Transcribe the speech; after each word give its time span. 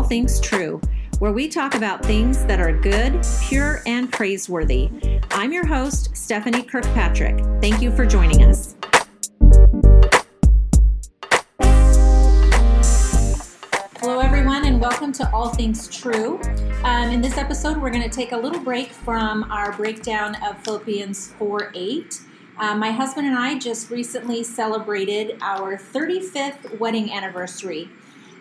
All 0.00 0.06
Things 0.06 0.40
True, 0.40 0.80
where 1.18 1.30
we 1.30 1.46
talk 1.46 1.74
about 1.74 2.02
things 2.02 2.46
that 2.46 2.58
are 2.58 2.72
good, 2.72 3.22
pure, 3.42 3.82
and 3.84 4.10
praiseworthy. 4.10 4.88
I'm 5.32 5.52
your 5.52 5.66
host, 5.66 6.16
Stephanie 6.16 6.62
Kirkpatrick. 6.62 7.38
Thank 7.60 7.82
you 7.82 7.94
for 7.94 8.06
joining 8.06 8.42
us. 8.44 8.76
Hello, 13.98 14.20
everyone, 14.20 14.64
and 14.64 14.80
welcome 14.80 15.12
to 15.12 15.30
All 15.34 15.50
Things 15.50 15.86
True. 15.86 16.40
Um, 16.82 17.10
in 17.10 17.20
this 17.20 17.36
episode, 17.36 17.76
we're 17.76 17.90
going 17.90 18.02
to 18.02 18.08
take 18.08 18.32
a 18.32 18.38
little 18.38 18.60
break 18.60 18.92
from 18.92 19.52
our 19.52 19.72
breakdown 19.72 20.34
of 20.42 20.56
Philippians 20.64 21.32
4 21.32 21.72
8. 21.74 22.20
Uh, 22.56 22.74
my 22.74 22.90
husband 22.90 23.26
and 23.26 23.36
I 23.36 23.58
just 23.58 23.90
recently 23.90 24.44
celebrated 24.44 25.36
our 25.42 25.76
35th 25.76 26.78
wedding 26.78 27.12
anniversary. 27.12 27.90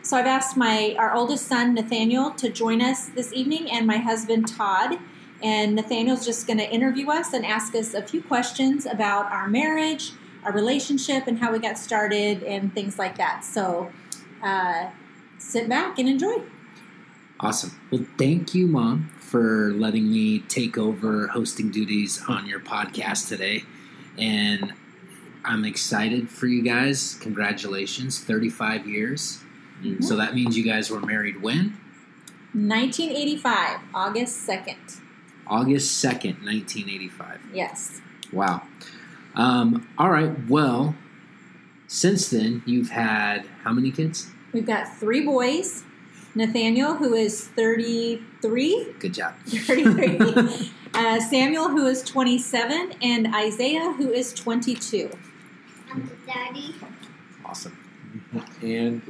So 0.02 0.18
I've 0.18 0.26
asked 0.26 0.56
my 0.56 0.96
our 0.98 1.14
oldest 1.14 1.48
son 1.48 1.74
Nathaniel 1.74 2.32
to 2.32 2.50
join 2.50 2.82
us 2.82 3.08
this 3.10 3.34
evening, 3.34 3.70
and 3.72 3.86
my 3.86 3.98
husband 3.98 4.48
Todd. 4.48 4.98
And 5.42 5.76
Nathaniel's 5.76 6.26
just 6.26 6.48
going 6.48 6.60
to 6.60 6.70
interview 6.70 7.10
us 7.10 7.34
and 7.34 7.46
ask 7.46 7.74
us 7.76 7.94
a 7.94 8.02
few 8.02 8.22
questions 8.22 8.86
about 8.86 9.32
our 9.32 9.48
marriage, 9.48 10.12
our 10.44 10.52
relationship, 10.52 11.28
and 11.28 11.40
how 11.40 11.52
we 11.52 11.60
got 11.60 11.78
started, 11.78 12.44
and 12.44 12.74
things 12.74 13.00
like 13.00 13.18
that. 13.18 13.44
So 13.44 13.92
uh, 14.44 14.90
sit 15.38 15.70
back 15.70 16.00
and 16.00 16.10
enjoy. 16.10 16.42
Awesome. 17.40 17.80
Well, 17.90 18.06
thank 18.18 18.54
you, 18.54 18.68
Mom, 18.68 19.12
for 19.18 19.72
letting 19.74 20.12
me 20.12 20.40
take 20.40 20.78
over 20.78 21.28
hosting 21.28 21.72
duties 21.72 22.22
on 22.28 22.48
your 22.48 22.60
podcast 22.60 23.30
today. 23.30 23.64
And 24.18 24.74
I'm 25.46 25.64
excited 25.64 26.30
for 26.30 26.48
you 26.48 26.62
guys. 26.62 27.18
Congratulations, 27.22 28.20
35 28.20 28.88
years. 28.88 29.42
Mm-hmm. 29.82 30.04
So 30.04 30.16
that 30.16 30.36
means 30.36 30.58
you 30.58 30.64
guys 30.64 30.90
were 30.90 31.00
married 31.00 31.42
when? 31.42 31.78
1985, 32.54 33.80
August 33.94 34.48
2nd. 34.48 35.00
August 35.48 36.04
2nd, 36.04 36.44
1985. 36.44 37.40
Yes. 37.54 38.02
Wow. 38.32 38.64
Um, 39.36 39.88
all 39.98 40.10
right. 40.10 40.32
Well, 40.48 40.96
since 41.88 42.30
then, 42.30 42.64
you've 42.66 42.90
had 42.90 43.46
how 43.64 43.72
many 43.72 43.92
kids? 43.92 44.30
We've 44.52 44.66
got 44.66 44.96
three 44.98 45.22
boys. 45.26 45.84
Nathaniel, 46.36 46.96
who 46.96 47.14
is 47.14 47.48
33. 47.48 48.94
Good 49.00 49.14
job. 49.14 49.34
33. 49.46 50.72
uh, 50.94 51.20
Samuel, 51.20 51.70
who 51.70 51.88
is 51.88 52.04
27. 52.04 52.94
And 53.02 53.34
Isaiah, 53.36 53.92
who 53.94 54.12
is 54.12 54.34
22. 54.34 55.10
I'm 55.92 56.12
daddy. 56.28 56.76
Awesome. 57.44 57.79
And 58.62 59.02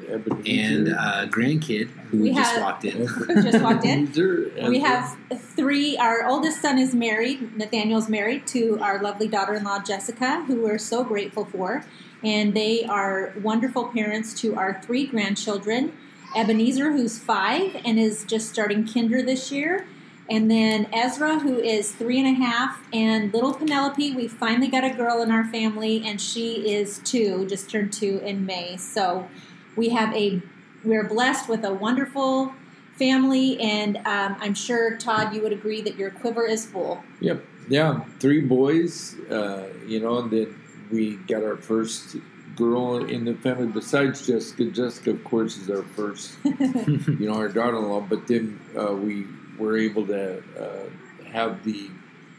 And 0.45 0.89
uh, 0.93 1.27
grandkid 1.27 1.89
who 2.09 2.21
We 2.23 2.33
just 2.33 2.51
have- 2.53 2.61
walked 2.61 2.85
in. 2.85 3.07
Just 3.43 3.61
walked 3.61 3.85
in. 3.85 4.11
in. 4.15 4.69
We 4.69 4.79
have 4.79 5.17
three. 5.55 5.97
Our 5.97 6.25
oldest 6.25 6.61
son 6.61 6.77
is 6.79 6.95
married. 6.95 7.57
Nathaniel's 7.57 8.09
married 8.09 8.47
to 8.47 8.79
our 8.81 9.01
lovely 9.01 9.27
daughter 9.27 9.53
in 9.55 9.63
law, 9.63 9.79
Jessica, 9.81 10.43
who 10.47 10.61
we're 10.61 10.77
so 10.77 11.03
grateful 11.03 11.45
for. 11.45 11.83
And 12.23 12.53
they 12.53 12.83
are 12.85 13.33
wonderful 13.41 13.87
parents 13.89 14.33
to 14.41 14.55
our 14.55 14.81
three 14.81 15.05
grandchildren 15.05 15.93
Ebenezer, 16.35 16.91
who's 16.91 17.17
five 17.17 17.75
and 17.83 17.97
is 17.99 18.23
just 18.23 18.49
starting 18.49 18.85
kinder 18.87 19.21
this 19.23 19.51
year. 19.51 19.87
And 20.29 20.49
then 20.49 20.87
Ezra, 20.93 21.39
who 21.39 21.57
is 21.57 21.91
three 21.91 22.19
and 22.19 22.27
a 22.27 22.45
half, 22.45 22.79
and 22.93 23.33
little 23.33 23.53
Penelope. 23.53 24.15
We 24.15 24.27
finally 24.27 24.67
got 24.67 24.83
a 24.83 24.91
girl 24.91 25.21
in 25.23 25.31
our 25.31 25.45
family, 25.45 26.03
and 26.05 26.21
she 26.21 26.71
is 26.71 26.99
two, 27.03 27.47
just 27.47 27.69
turned 27.69 27.91
two 27.91 28.19
in 28.19 28.45
May. 28.45 28.77
So 28.77 29.27
we 29.75 29.89
have 29.89 30.13
a, 30.15 30.41
we're 30.83 31.07
blessed 31.07 31.49
with 31.49 31.65
a 31.65 31.73
wonderful 31.73 32.53
family, 32.93 33.59
and 33.59 33.97
um, 34.05 34.35
I'm 34.39 34.53
sure 34.53 34.97
Todd, 34.97 35.33
you 35.33 35.41
would 35.41 35.53
agree 35.53 35.81
that 35.81 35.95
your 35.95 36.11
quiver 36.11 36.45
is 36.45 36.65
full. 36.65 37.03
Yep. 37.21 37.43
Yeah. 37.69 38.03
Three 38.19 38.41
boys. 38.41 39.15
Uh, 39.31 39.69
you 39.87 39.99
know, 39.99 40.19
and 40.19 40.31
then 40.31 40.61
we 40.91 41.15
got 41.15 41.43
our 41.43 41.57
first 41.57 42.17
girl 42.55 43.05
in 43.05 43.25
the 43.25 43.33
family 43.35 43.67
besides 43.67 44.27
Jessica. 44.27 44.65
Jessica, 44.65 45.11
of 45.11 45.23
course, 45.23 45.57
is 45.57 45.69
our 45.69 45.83
first. 45.83 46.37
you 46.43 47.27
know, 47.27 47.35
our 47.35 47.47
daughter-in-law. 47.47 48.01
But 48.01 48.27
then 48.27 48.59
uh, 48.77 48.93
we 48.93 49.25
were 49.59 49.77
able 49.77 50.07
to 50.07 50.41
uh, 50.59 51.25
have 51.29 51.63
the 51.63 51.89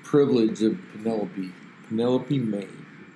privilege 0.03 0.63
of 0.63 0.79
Penelope. 0.93 1.53
Penelope 1.89 2.39
May. 2.39 2.67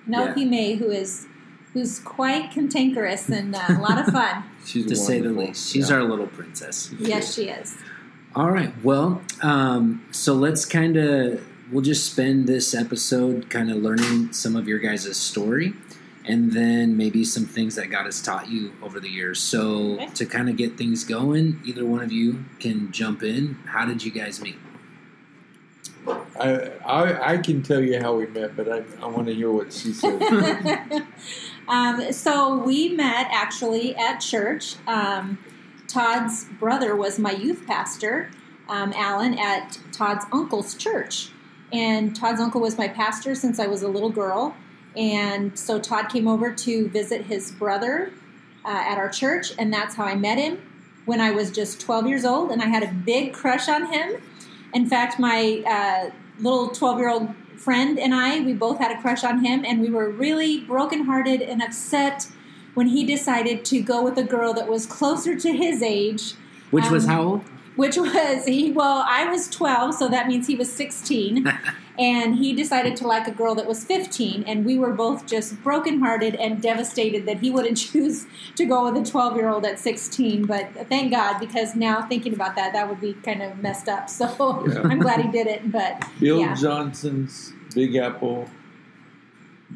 Penelope 0.05 0.45
May, 0.45 0.75
who 0.75 0.89
is 0.91 1.27
who's 1.73 1.99
quite 1.99 2.51
cantankerous 2.51 3.27
and 3.29 3.53
uh, 3.53 3.61
a 3.69 3.73
lot 3.81 3.97
of 3.99 4.13
fun. 4.13 4.43
She's 4.65 4.85
to 4.85 4.95
say 4.95 5.19
the 5.19 5.29
least. 5.29 5.71
She's 5.71 5.89
Yeah. 5.89 5.97
our 5.97 6.03
little 6.03 6.27
princess. 6.27 6.91
yes, 6.99 7.33
she 7.35 7.49
is. 7.49 7.75
All 8.33 8.51
right. 8.51 8.73
Well, 8.83 9.21
um, 9.41 10.05
so 10.11 10.33
let's 10.33 10.65
kind 10.65 10.95
of 10.97 11.41
we'll 11.71 11.81
just 11.83 12.11
spend 12.11 12.47
this 12.47 12.73
episode 12.75 13.49
kind 13.49 13.71
of 13.71 13.77
learning 13.77 14.31
some 14.31 14.55
of 14.55 14.67
your 14.67 14.79
guys' 14.79 15.17
story, 15.17 15.73
and 16.27 16.51
then 16.53 16.97
maybe 16.97 17.23
some 17.23 17.45
things 17.45 17.75
that 17.75 17.87
God 17.89 18.05
has 18.05 18.21
taught 18.21 18.49
you 18.49 18.73
over 18.81 18.99
the 18.99 19.09
years. 19.09 19.39
So 19.39 19.93
Okay. 19.93 20.07
to 20.15 20.25
kind 20.25 20.49
of 20.49 20.57
get 20.57 20.77
things 20.77 21.03
going, 21.03 21.61
either 21.65 21.85
one 21.85 22.01
of 22.01 22.11
you 22.11 22.45
can 22.59 22.91
jump 22.91 23.23
in. 23.23 23.59
How 23.67 23.85
did 23.85 24.03
you 24.03 24.11
guys 24.11 24.41
meet? 24.41 24.57
I, 26.39 26.71
I 26.85 27.33
I 27.33 27.37
can 27.37 27.63
tell 27.63 27.81
you 27.81 27.99
how 27.99 28.15
we 28.15 28.27
met, 28.27 28.55
but 28.55 28.69
I, 28.71 28.83
I 29.01 29.07
want 29.07 29.27
to 29.27 29.33
hear 29.33 29.51
what 29.51 29.73
she 29.73 29.93
said. 29.93 30.21
um, 31.67 32.11
so 32.11 32.57
we 32.57 32.89
met 32.89 33.27
actually 33.31 33.95
at 33.95 34.19
church. 34.19 34.75
Um, 34.87 35.37
Todd's 35.87 36.45
brother 36.59 36.95
was 36.95 37.17
my 37.17 37.31
youth 37.31 37.65
pastor, 37.65 38.29
um, 38.67 38.91
Alan, 38.95 39.37
at 39.39 39.79
Todd's 39.91 40.25
uncle's 40.31 40.75
church. 40.75 41.29
And 41.71 42.15
Todd's 42.15 42.39
uncle 42.39 42.61
was 42.61 42.77
my 42.77 42.87
pastor 42.87 43.33
since 43.33 43.59
I 43.59 43.67
was 43.67 43.81
a 43.81 43.87
little 43.87 44.09
girl. 44.11 44.55
And 44.97 45.57
so 45.57 45.79
Todd 45.79 46.09
came 46.09 46.27
over 46.27 46.53
to 46.53 46.87
visit 46.89 47.25
his 47.25 47.51
brother 47.51 48.11
uh, 48.63 48.69
at 48.69 48.97
our 48.97 49.09
church, 49.09 49.53
and 49.59 49.73
that's 49.73 49.95
how 49.95 50.05
I 50.05 50.15
met 50.15 50.37
him 50.37 50.59
when 51.05 51.21
I 51.21 51.31
was 51.31 51.51
just 51.51 51.79
12 51.81 52.07
years 52.07 52.25
old. 52.25 52.51
And 52.51 52.61
I 52.61 52.67
had 52.67 52.83
a 52.83 52.91
big 52.91 53.33
crush 53.33 53.67
on 53.69 53.91
him. 53.91 54.21
In 54.73 54.87
fact, 54.87 55.19
my 55.19 55.63
uh, 55.67 56.11
little 56.39 56.69
12 56.69 56.97
year 56.99 57.09
old 57.09 57.29
friend 57.57 57.97
and 57.99 58.13
I, 58.13 58.41
we 58.41 58.53
both 58.53 58.79
had 58.79 58.91
a 58.97 59.01
crush 59.01 59.23
on 59.23 59.43
him, 59.43 59.63
and 59.65 59.81
we 59.81 59.89
were 59.89 60.09
really 60.09 60.61
brokenhearted 60.61 61.41
and 61.41 61.61
upset 61.61 62.27
when 62.73 62.87
he 62.87 63.05
decided 63.05 63.63
to 63.65 63.81
go 63.81 64.03
with 64.03 64.17
a 64.17 64.23
girl 64.23 64.53
that 64.53 64.67
was 64.67 64.85
closer 64.85 65.39
to 65.39 65.51
his 65.53 65.81
age, 65.81 66.33
Which 66.71 66.89
was 66.89 67.05
Um, 67.05 67.09
how 67.09 67.23
old? 67.23 67.41
which 67.77 67.97
was 67.97 68.45
he. 68.45 68.71
Well, 68.71 69.03
I 69.07 69.25
was 69.29 69.47
12, 69.47 69.95
so 69.95 70.09
that 70.09 70.27
means 70.27 70.47
he 70.47 70.55
was 70.55 70.71
16. 70.71 71.51
and 71.97 72.35
he 72.35 72.53
decided 72.53 72.95
to 72.97 73.07
like 73.07 73.27
a 73.27 73.31
girl 73.31 73.55
that 73.55 73.65
was 73.65 73.83
15 73.85 74.43
and 74.45 74.65
we 74.65 74.77
were 74.77 74.91
both 74.93 75.25
just 75.25 75.61
brokenhearted 75.63 76.35
and 76.35 76.61
devastated 76.61 77.25
that 77.25 77.39
he 77.39 77.49
wouldn't 77.49 77.77
choose 77.87 78.25
to 78.55 78.65
go 78.65 78.91
with 78.91 79.01
a 79.07 79.09
12 79.09 79.35
year 79.37 79.47
old 79.49 79.65
at 79.65 79.79
16 79.79 80.45
but 80.45 80.67
thank 80.89 81.11
god 81.11 81.39
because 81.39 81.75
now 81.75 82.01
thinking 82.01 82.33
about 82.33 82.55
that 82.55 82.73
that 82.73 82.89
would 82.89 82.99
be 82.99 83.13
kind 83.23 83.41
of 83.41 83.57
messed 83.61 83.87
up 83.87 84.09
so 84.19 84.25
Yeah. 84.67 84.81
i'm 84.83 84.99
glad 84.99 85.21
he 85.21 85.31
did 85.31 85.47
it 85.47 85.71
but 85.71 86.03
Bill 86.19 86.39
Yeah. 86.39 86.53
Johnson's 86.55 87.53
Big 87.73 87.95
Apple 87.95 88.49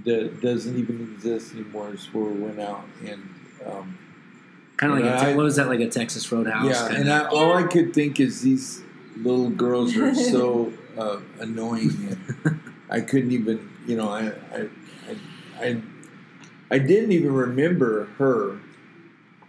that 0.06 0.42
doesn't 0.42 0.78
even 0.78 1.02
exist 1.14 1.54
anymore 1.54 1.94
is 1.94 2.06
where 2.14 2.26
we 2.26 2.40
went 2.42 2.60
out 2.60 2.84
and 3.06 3.22
um, 3.66 3.98
Kind 4.78 4.94
of 4.94 5.00
like 5.00 5.06
Yeah, 5.06 5.26
a, 5.28 5.32
I- 5.32 5.36
what 5.36 5.44
was 5.44 5.58
that 5.58 5.68
like 5.68 5.82
a 5.82 5.90
Texas 5.90 6.32
Roadhouse? 6.32 6.66
yeah, 6.70 6.88
and 6.96 7.12
I, 7.12 7.26
all 7.28 7.54
I 7.58 7.64
could 7.64 7.94
think 7.94 8.20
is 8.22 8.42
these 8.42 8.82
little 9.18 9.50
girls 9.50 9.98
are 9.98 10.16
so 10.36 10.72
uh, 11.00 11.20
annoying, 11.40 12.18
and 12.44 12.62
I 12.90 13.02
couldn't 13.02 13.32
even, 13.32 13.70
you 13.88 13.96
know, 13.96 14.10
I, 14.10 14.28
I, 14.54 14.70
I, 15.08 15.66
I, 15.66 15.82
I 16.72 16.78
didn't 16.78 17.12
even 17.12 17.34
remember 17.34 18.06
her 18.18 18.60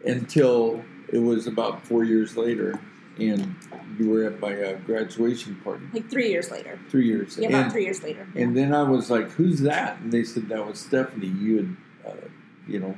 until 0.05 0.83
it 1.13 1.19
was 1.19 1.47
about 1.47 1.85
four 1.87 2.05
years 2.05 2.37
later, 2.37 2.81
and 3.19 3.55
you 3.99 4.09
were 4.09 4.25
at 4.25 4.41
my 4.41 4.55
uh, 4.63 4.75
graduation 4.79 5.57
party, 5.57 5.85
like 5.93 6.09
three 6.09 6.31
years 6.31 6.51
later 6.51 6.79
three 6.89 7.07
years, 7.07 7.37
yeah 7.37 7.49
about 7.49 7.65
and, 7.65 7.73
three 7.73 7.85
years 7.85 8.03
later 8.03 8.27
and 8.35 8.57
then 8.57 8.73
I 8.73 8.83
was 8.83 9.11
like, 9.11 9.31
"Who's 9.33 9.61
that?" 9.61 9.99
And 9.99 10.13
they 10.13 10.23
said 10.23 10.49
that 10.49 10.67
was 10.67 10.81
Stephanie. 10.81 11.27
You 11.27 11.57
had, 11.57 12.13
uh, 12.13 12.29
you 12.67 12.79
know, 12.81 12.97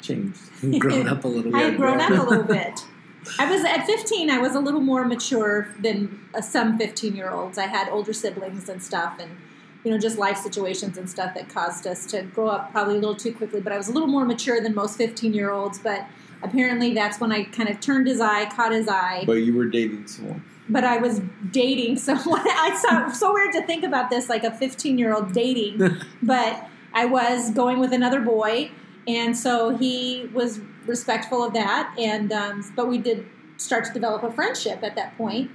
changed. 0.00 0.40
grown 0.78 1.08
up 1.08 1.24
a 1.24 1.28
little 1.28 1.54
I 1.54 1.60
bit. 1.60 1.70
had 1.70 1.76
grown 1.78 2.00
up 2.00 2.10
a 2.10 2.28
little 2.28 2.44
bit. 2.44 2.84
I 3.38 3.50
was 3.50 3.64
at 3.64 3.86
15. 3.86 4.30
I 4.30 4.38
was 4.38 4.54
a 4.54 4.60
little 4.60 4.80
more 4.80 5.04
mature 5.04 5.68
than 5.80 6.20
uh, 6.34 6.40
some 6.40 6.78
15 6.78 7.14
year 7.14 7.30
olds. 7.30 7.58
I 7.58 7.66
had 7.66 7.88
older 7.88 8.12
siblings 8.12 8.68
and 8.68 8.82
stuff, 8.82 9.18
and 9.20 9.36
you 9.84 9.90
know, 9.90 9.98
just 9.98 10.18
life 10.18 10.36
situations 10.36 10.98
and 10.98 11.08
stuff 11.08 11.34
that 11.34 11.48
caused 11.48 11.86
us 11.86 12.06
to 12.06 12.22
grow 12.22 12.48
up 12.48 12.72
probably 12.72 12.94
a 12.94 12.98
little 12.98 13.14
too 13.14 13.32
quickly. 13.32 13.60
But 13.60 13.72
I 13.72 13.76
was 13.76 13.88
a 13.88 13.92
little 13.92 14.08
more 14.08 14.24
mature 14.24 14.60
than 14.60 14.74
most 14.74 14.96
15 14.96 15.32
year 15.32 15.50
olds. 15.50 15.78
But 15.78 16.06
apparently, 16.42 16.92
that's 16.92 17.20
when 17.20 17.32
I 17.32 17.44
kind 17.44 17.68
of 17.68 17.80
turned 17.80 18.06
his 18.06 18.20
eye, 18.20 18.46
caught 18.46 18.72
his 18.72 18.88
eye. 18.88 19.22
But 19.26 19.34
you 19.34 19.54
were 19.54 19.66
dating 19.66 20.08
someone. 20.08 20.42
But 20.68 20.84
I 20.84 20.98
was 20.98 21.20
dating 21.52 21.96
someone. 22.08 22.42
I 22.44 22.76
saw 22.76 23.12
so 23.12 23.32
weird 23.32 23.52
to 23.52 23.62
think 23.62 23.84
about 23.84 24.10
this, 24.10 24.28
like 24.28 24.44
a 24.44 24.50
15 24.50 24.98
year 24.98 25.14
old 25.14 25.32
dating. 25.32 25.98
but 26.22 26.68
I 26.92 27.04
was 27.04 27.50
going 27.50 27.78
with 27.78 27.92
another 27.92 28.20
boy, 28.20 28.70
and 29.06 29.36
so 29.36 29.76
he 29.76 30.28
was 30.32 30.60
respectful 30.88 31.44
of 31.44 31.52
that. 31.54 31.94
And 31.98 32.32
um, 32.32 32.72
but 32.76 32.88
we 32.88 32.98
did 32.98 33.26
start 33.56 33.84
to 33.86 33.92
develop 33.92 34.22
a 34.22 34.30
friendship 34.32 34.82
at 34.82 34.96
that 34.96 35.16
point. 35.16 35.50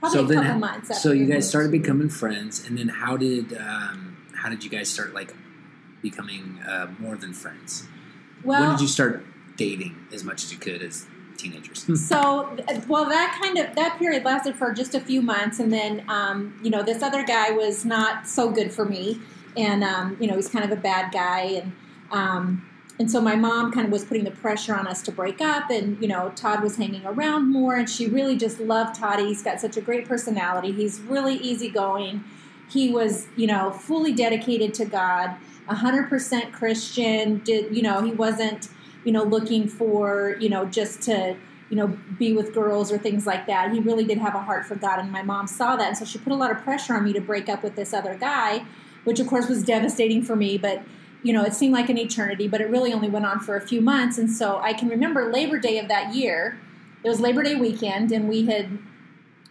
Probably 0.00 0.18
So 0.18 0.24
a 0.24 0.28
then- 0.28 0.42
couple 0.44 0.58
months. 0.60 1.02
So 1.02 1.12
you 1.12 1.24
guys 1.26 1.34
moved. 1.34 1.44
started 1.46 1.72
becoming 1.72 2.08
friends, 2.08 2.64
and 2.66 2.78
then 2.78 2.88
how 2.88 3.16
did 3.16 3.56
um, 3.58 4.16
how 4.34 4.48
did 4.48 4.62
you 4.64 4.70
guys 4.70 4.88
start 4.88 5.12
like 5.14 5.34
becoming 6.02 6.60
uh, 6.66 6.86
more 6.98 7.16
than 7.16 7.32
friends? 7.32 7.88
Well, 8.44 8.60
when 8.62 8.70
did 8.72 8.80
you 8.80 8.88
start 8.88 9.24
dating 9.56 9.96
as 10.12 10.22
much 10.24 10.44
as 10.44 10.52
you 10.52 10.58
could 10.58 10.82
as 10.82 11.06
teenagers? 11.36 11.86
so 12.08 12.56
well 12.88 13.04
that 13.08 13.38
kind 13.42 13.58
of 13.58 13.74
that 13.74 13.98
period 13.98 14.24
lasted 14.24 14.54
for 14.54 14.72
just 14.72 14.94
a 14.94 15.00
few 15.00 15.20
months 15.22 15.58
and 15.58 15.72
then 15.72 16.04
um, 16.08 16.58
you 16.62 16.70
know 16.70 16.82
this 16.82 17.02
other 17.02 17.24
guy 17.24 17.50
was 17.50 17.84
not 17.84 18.26
so 18.28 18.50
good 18.50 18.72
for 18.72 18.84
me 18.84 19.20
and 19.56 19.82
um, 19.82 20.16
you 20.20 20.28
know 20.28 20.36
he's 20.36 20.48
kind 20.48 20.64
of 20.64 20.70
a 20.70 20.80
bad 20.80 21.12
guy 21.12 21.40
and 21.42 21.72
um, 22.12 22.67
and 22.98 23.10
so 23.10 23.20
my 23.20 23.36
mom 23.36 23.70
kind 23.72 23.86
of 23.86 23.92
was 23.92 24.04
putting 24.04 24.24
the 24.24 24.30
pressure 24.30 24.74
on 24.74 24.86
us 24.86 25.02
to 25.02 25.12
break 25.12 25.40
up 25.40 25.70
and 25.70 26.00
you 26.02 26.08
know 26.08 26.32
todd 26.34 26.62
was 26.62 26.76
hanging 26.76 27.04
around 27.06 27.50
more 27.50 27.76
and 27.76 27.88
she 27.88 28.06
really 28.08 28.36
just 28.36 28.58
loved 28.60 28.98
todd. 28.98 29.20
He's 29.20 29.42
got 29.42 29.60
such 29.60 29.76
a 29.76 29.80
great 29.80 30.06
personality. 30.08 30.72
He's 30.72 31.00
really 31.00 31.36
easygoing. 31.36 32.24
He 32.68 32.90
was 32.90 33.28
you 33.36 33.46
know 33.46 33.70
fully 33.70 34.12
dedicated 34.12 34.74
to 34.74 34.84
god 34.84 35.36
100% 35.68 36.52
christian 36.52 37.38
did 37.44 37.76
you 37.76 37.82
know 37.82 38.02
he 38.02 38.10
wasn't 38.10 38.68
you 39.04 39.12
know 39.12 39.22
looking 39.22 39.68
for 39.68 40.36
you 40.40 40.48
know 40.48 40.64
just 40.64 41.02
to 41.02 41.36
you 41.68 41.76
know 41.76 41.98
be 42.18 42.32
with 42.32 42.54
girls 42.54 42.90
or 42.90 42.98
things 42.98 43.26
like 43.26 43.46
that. 43.46 43.72
He 43.72 43.78
really 43.78 44.04
did 44.04 44.18
have 44.18 44.34
a 44.34 44.40
heart 44.40 44.66
for 44.66 44.74
god 44.74 44.98
and 44.98 45.12
my 45.12 45.22
mom 45.22 45.46
saw 45.46 45.76
that. 45.76 45.88
And 45.88 45.96
so 45.96 46.04
she 46.04 46.18
put 46.18 46.32
a 46.32 46.36
lot 46.36 46.50
of 46.50 46.58
pressure 46.58 46.94
on 46.94 47.04
me 47.04 47.12
to 47.12 47.20
break 47.20 47.48
up 47.48 47.62
with 47.62 47.76
this 47.76 47.94
other 47.94 48.16
guy 48.16 48.64
which 49.04 49.20
of 49.20 49.26
course 49.26 49.48
was 49.48 49.62
devastating 49.62 50.22
for 50.22 50.36
me 50.36 50.58
but 50.58 50.82
you 51.22 51.32
know 51.32 51.44
it 51.44 51.54
seemed 51.54 51.72
like 51.72 51.88
an 51.88 51.98
eternity 51.98 52.46
but 52.46 52.60
it 52.60 52.68
really 52.68 52.92
only 52.92 53.08
went 53.08 53.26
on 53.26 53.40
for 53.40 53.56
a 53.56 53.60
few 53.60 53.80
months. 53.80 54.18
And 54.18 54.30
so 54.30 54.58
i 54.58 54.72
can 54.72 54.88
remember 54.88 55.32
labor 55.32 55.58
day 55.58 55.78
of 55.78 55.88
that 55.88 56.14
year. 56.14 56.58
It 57.04 57.08
was 57.08 57.20
labor 57.20 57.42
day 57.42 57.54
weekend 57.54 58.12
and 58.12 58.28
we 58.28 58.46
had 58.46 58.78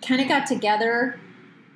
kind 0.01 0.21
of 0.21 0.27
got 0.27 0.45
together. 0.45 1.19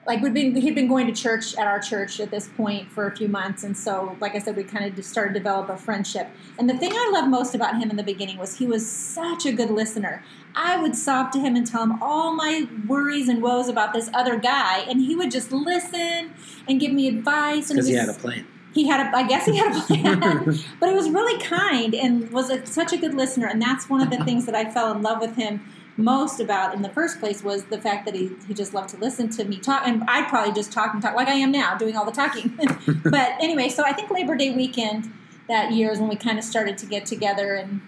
Like 0.08 0.22
we'd 0.22 0.34
been 0.34 0.56
he'd 0.56 0.76
been 0.76 0.88
going 0.88 1.08
to 1.08 1.14
church 1.14 1.56
at 1.56 1.68
our 1.68 1.80
church 1.80 2.20
at 2.20 2.32
this 2.32 2.50
point 2.50 2.90
for 2.90 3.06
a 3.08 3.16
few 3.16 3.28
months. 3.28 3.64
And 3.64 3.78
so 3.78 4.18
like 4.20 4.34
i 4.34 4.40
said 4.40 4.56
we 4.56 4.64
kind 4.64 4.86
of 4.86 4.96
just 4.96 5.10
started 5.10 5.34
to 5.34 5.40
develop 5.40 5.70
a 5.70 5.78
friendship. 5.78 6.28
And 6.58 6.70
the 6.70 6.78
thing 6.78 6.92
i 6.94 7.12
loved 7.14 7.30
most 7.30 7.54
about 7.54 7.80
him 7.80 7.92
in 7.92 7.98
the 7.98 8.04
beginning 8.04 8.38
was 8.38 8.58
he 8.58 8.66
was 8.66 8.90
such 8.90 9.46
a 9.46 9.52
good 9.52 9.70
listener. 9.70 10.24
I 10.56 10.82
would 10.82 10.96
sob 10.96 11.32
to 11.34 11.40
him 11.40 11.56
and 11.56 11.66
tell 11.66 11.84
him 11.84 12.02
all 12.02 12.34
my 12.34 12.68
worries 12.88 13.30
and 13.30 13.42
woes 13.42 13.70
about 13.70 13.94
this 13.94 14.10
other 14.14 14.38
guy 14.38 14.80
and 14.80 15.02
he 15.02 15.16
would 15.16 15.32
just 15.32 15.52
listen 15.52 16.34
and 16.68 16.80
give 16.80 16.92
me 16.92 17.08
advice 17.08 17.70
and 17.70 17.78
Because 17.78 17.88
he 17.88 17.94
had 17.94 18.10
a 18.10 18.14
plan. 18.14 18.46
He 18.74 18.88
had 18.88 19.06
a, 19.06 19.16
I 19.16 19.28
guess 19.28 19.46
he 19.46 19.58
had 19.58 19.76
a 19.76 19.82
plan, 19.82 20.20
but 20.80 20.90
he 20.90 20.96
was 20.96 21.10
really 21.10 21.42
kind 21.44 21.94
and 21.94 22.32
was 22.32 22.50
a, 22.50 22.66
such 22.66 22.94
a 22.94 22.98
good 22.98 23.14
listener. 23.14 23.48
And 23.48 23.62
that's 23.62 23.90
one 23.90 24.02
of 24.02 24.10
the 24.10 24.24
things 24.24 24.46
that 24.46 24.56
I 24.56 24.70
fell 24.70 24.92
in 24.92 25.02
love 25.02 25.20
with 25.20 25.36
him 25.36 25.62
most 25.98 26.40
about 26.40 26.74
in 26.74 26.82
the 26.82 26.90
first 26.90 27.20
place 27.20 27.44
was 27.44 27.66
the 27.66 27.80
fact 27.80 28.06
that 28.06 28.16
he, 28.16 28.32
he 28.48 28.54
just 28.54 28.74
loved 28.74 28.90
to 28.90 28.98
listen 28.98 29.30
to 29.30 29.44
me 29.44 29.58
talk. 29.58 29.84
And 29.86 30.04
I'd 30.08 30.28
probably 30.30 30.54
just 30.54 30.72
talk 30.72 30.94
and 30.94 31.02
talk 31.02 31.16
like 31.16 31.28
I 31.28 31.34
am 31.34 31.52
now, 31.52 31.76
doing 31.78 31.96
all 31.96 32.06
the 32.06 32.12
talking. 32.12 32.58
but 33.04 33.32
anyway, 33.42 33.70
so 33.70 33.84
I 33.84 33.94
think 33.94 34.10
Labor 34.10 34.36
Day 34.36 34.52
weekend 34.56 35.12
that 35.48 35.72
year 35.72 35.92
is 35.92 36.00
when 36.00 36.10
we 36.10 36.16
kind 36.16 36.38
of 36.38 36.46
started 36.46 36.78
to 36.80 36.86
get 36.86 37.06
together 37.06 37.56
and 37.56 37.82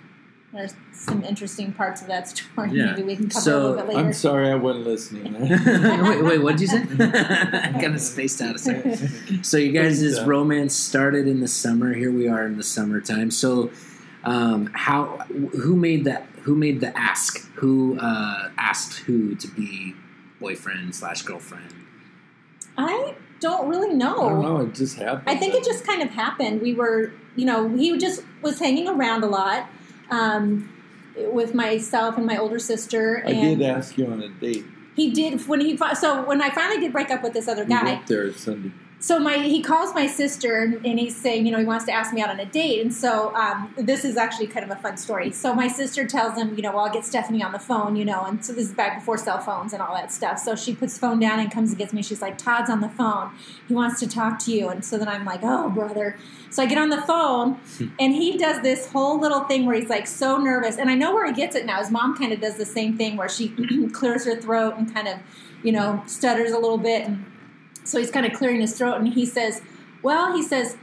there's 0.54 0.76
some 0.92 1.24
interesting 1.24 1.74
parts 1.74 2.02
of 2.02 2.08
that 2.08 2.28
story. 2.28 2.72
Yeah. 2.72 2.92
Maybe 2.92 3.04
we 3.04 3.16
can 3.16 3.28
cover 3.28 3.42
So, 3.42 3.58
a 3.58 3.62
little 3.62 3.76
bit 3.78 3.88
later. 3.88 4.00
I'm 4.08 4.14
sorry 4.14 4.52
I 4.52 4.56
wasn't 4.56 4.86
listening. 4.86 5.34
wait, 5.50 6.24
wait, 6.24 6.38
what 6.44 6.58
did 6.58 6.62
you 6.62 6.68
say? 6.68 6.84
I 7.00 7.72
kind 7.82 7.96
of 7.96 8.02
spaced 8.02 8.42
out 8.42 8.56
a 8.56 8.60
second. 8.60 9.44
So 9.44 9.58
you 9.58 9.72
guys' 9.72 10.00
this 10.00 10.20
romance 10.22 10.76
started 10.76 11.28
in 11.28 11.40
the 11.40 11.48
summer. 11.48 11.94
Here 11.94 12.12
we 12.12 12.28
are 12.28 12.46
in 12.46 12.58
the 12.58 12.64
summertime. 12.64 13.32
So, 13.32 13.72
um, 14.24 14.70
how? 14.74 15.18
Who 15.28 15.76
made 15.76 16.06
that? 16.06 16.28
Who 16.44 16.56
made 16.56 16.82
the 16.82 16.96
ask? 16.98 17.50
Who 17.56 17.98
uh, 18.00 18.50
asked 18.58 19.00
who 19.00 19.36
to 19.36 19.48
be 19.48 19.96
boyfriend 20.40 20.94
slash 20.94 21.24
girlfriend? 21.24 21.74
I 22.78 23.16
don't 23.40 23.68
really 23.68 23.94
know. 23.94 24.16
I 24.16 24.30
don't 24.30 24.42
know. 24.42 24.58
It 24.62 24.76
just 24.76 24.98
happened. 24.98 25.30
I 25.30 25.36
think 25.36 25.56
it 25.56 25.64
just 25.66 25.86
kind 25.86 26.02
of 26.02 26.10
happened. 26.10 26.62
We 26.62 26.74
were, 26.74 27.12
you 27.36 27.46
know, 27.46 27.70
he 27.76 27.98
just 27.98 28.24
was 28.42 28.60
hanging 28.60 28.88
around 28.88 29.24
a 29.24 29.28
lot 29.28 29.68
um, 30.10 30.70
with 31.32 31.54
myself 31.54 32.18
and 32.18 32.26
my 32.26 32.38
older 32.38 32.60
sister, 32.60 33.24
I 33.26 33.32
and 33.32 33.60
did 33.60 33.68
ask 33.68 33.98
you 33.98 34.08
on 34.08 34.22
a 34.22 34.30
date. 34.30 34.66
he 34.96 35.12
did 35.12 35.48
when 35.48 35.62
he 35.62 35.78
so 35.96 36.24
when 36.26 36.42
I 36.42 36.50
finally 36.50 36.80
did 36.80 36.92
break 36.92 37.10
up 37.12 37.24
with 37.24 37.34
this 37.34 37.48
other 37.48 37.64
You 37.64 37.70
guy. 37.70 37.84
went 37.84 38.08
there 38.08 38.32
Sunday. 38.34 38.72
So 39.04 39.20
my 39.20 39.40
he 39.40 39.62
calls 39.62 39.94
my 39.94 40.08
sister 40.08 40.80
and 40.86 40.98
he's 40.98 41.14
saying, 41.14 41.46
you 41.46 41.52
know, 41.52 41.60
he 41.60 41.66
wants 41.66 41.84
to 41.88 41.92
ask 41.92 42.14
me 42.14 42.22
out 42.22 42.30
on 42.30 42.40
a 42.40 42.46
date. 42.46 42.80
And 42.80 42.94
so 42.94 43.36
um, 43.36 43.74
this 43.76 44.06
is 44.06 44.16
actually 44.16 44.48
kind 44.48 44.64
of 44.64 44.72
a 44.72 44.82
fun 44.82 44.96
story. 44.96 45.30
So 45.32 45.54
my 45.54 45.68
sister 45.68 46.08
tells 46.08 46.38
him, 46.38 46.56
you 46.56 46.62
know, 46.62 46.72
well, 46.72 46.86
I'll 46.86 46.94
get 46.94 47.04
Stephanie 47.04 47.44
on 47.44 47.52
the 47.52 47.60
phone, 47.60 47.98
you 47.98 48.06
know, 48.06 48.24
and 48.24 48.44
so 48.46 48.54
this 48.54 48.70
is 48.70 48.74
back 48.74 49.00
before 49.00 49.18
cell 49.18 49.42
phones 49.42 49.74
and 49.74 49.82
all 49.82 49.94
that 49.94 50.10
stuff. 50.14 50.40
So 50.40 50.56
she 50.56 50.74
puts 50.74 50.94
the 50.94 51.02
phone 51.02 51.20
down 51.20 51.42
and 51.42 51.52
comes 51.52 51.72
and 51.72 51.78
gets 51.78 51.92
me. 51.92 52.02
She's 52.02 52.22
like, 52.22 52.38
Todd's 52.38 52.70
on 52.70 52.80
the 52.80 52.88
phone. 52.88 53.32
He 53.68 53.74
wants 53.74 54.00
to 54.00 54.08
talk 54.08 54.40
to 54.46 54.54
you. 54.54 54.70
And 54.70 54.86
so 54.86 54.98
then 54.98 55.10
I'm 55.10 55.26
like, 55.26 55.42
oh, 55.44 55.70
brother. 55.70 56.16
So 56.50 56.64
I 56.64 56.66
get 56.66 56.78
on 56.78 56.88
the 56.88 57.02
phone 57.02 57.60
and 58.00 58.14
he 58.14 58.38
does 58.38 58.62
this 58.62 58.88
whole 58.88 59.20
little 59.20 59.42
thing 59.42 59.66
where 59.66 59.76
he's 59.76 59.90
like 59.90 60.08
so 60.08 60.38
nervous. 60.38 60.78
And 60.78 60.90
I 60.90 60.96
know 60.96 61.14
where 61.14 61.28
he 61.28 61.34
gets 61.34 61.58
it 61.58 61.66
now. 61.66 61.80
His 61.80 61.92
mom 61.92 62.16
kind 62.18 62.32
of 62.32 62.40
does 62.40 62.56
the 62.56 62.66
same 62.66 62.96
thing 62.98 63.18
where 63.18 63.28
she 63.28 63.50
clears 63.92 64.24
her 64.24 64.40
throat 64.40 64.76
and 64.78 64.94
kind 64.94 65.10
of, 65.10 65.20
you 65.62 65.74
know, 65.74 66.02
stutters 66.08 66.54
a 66.54 66.58
little 66.58 66.78
bit. 66.78 67.06
And 67.06 67.26
so 67.84 68.00
he's 68.00 68.12
kind 68.12 68.26
of 68.26 68.34
clearing 68.34 68.62
his 68.62 68.78
throat 68.78 68.96
and 68.96 69.08
he 69.14 69.26
says, 69.26 69.62
well, 70.02 70.36
he 70.36 70.42
says, 70.42 70.78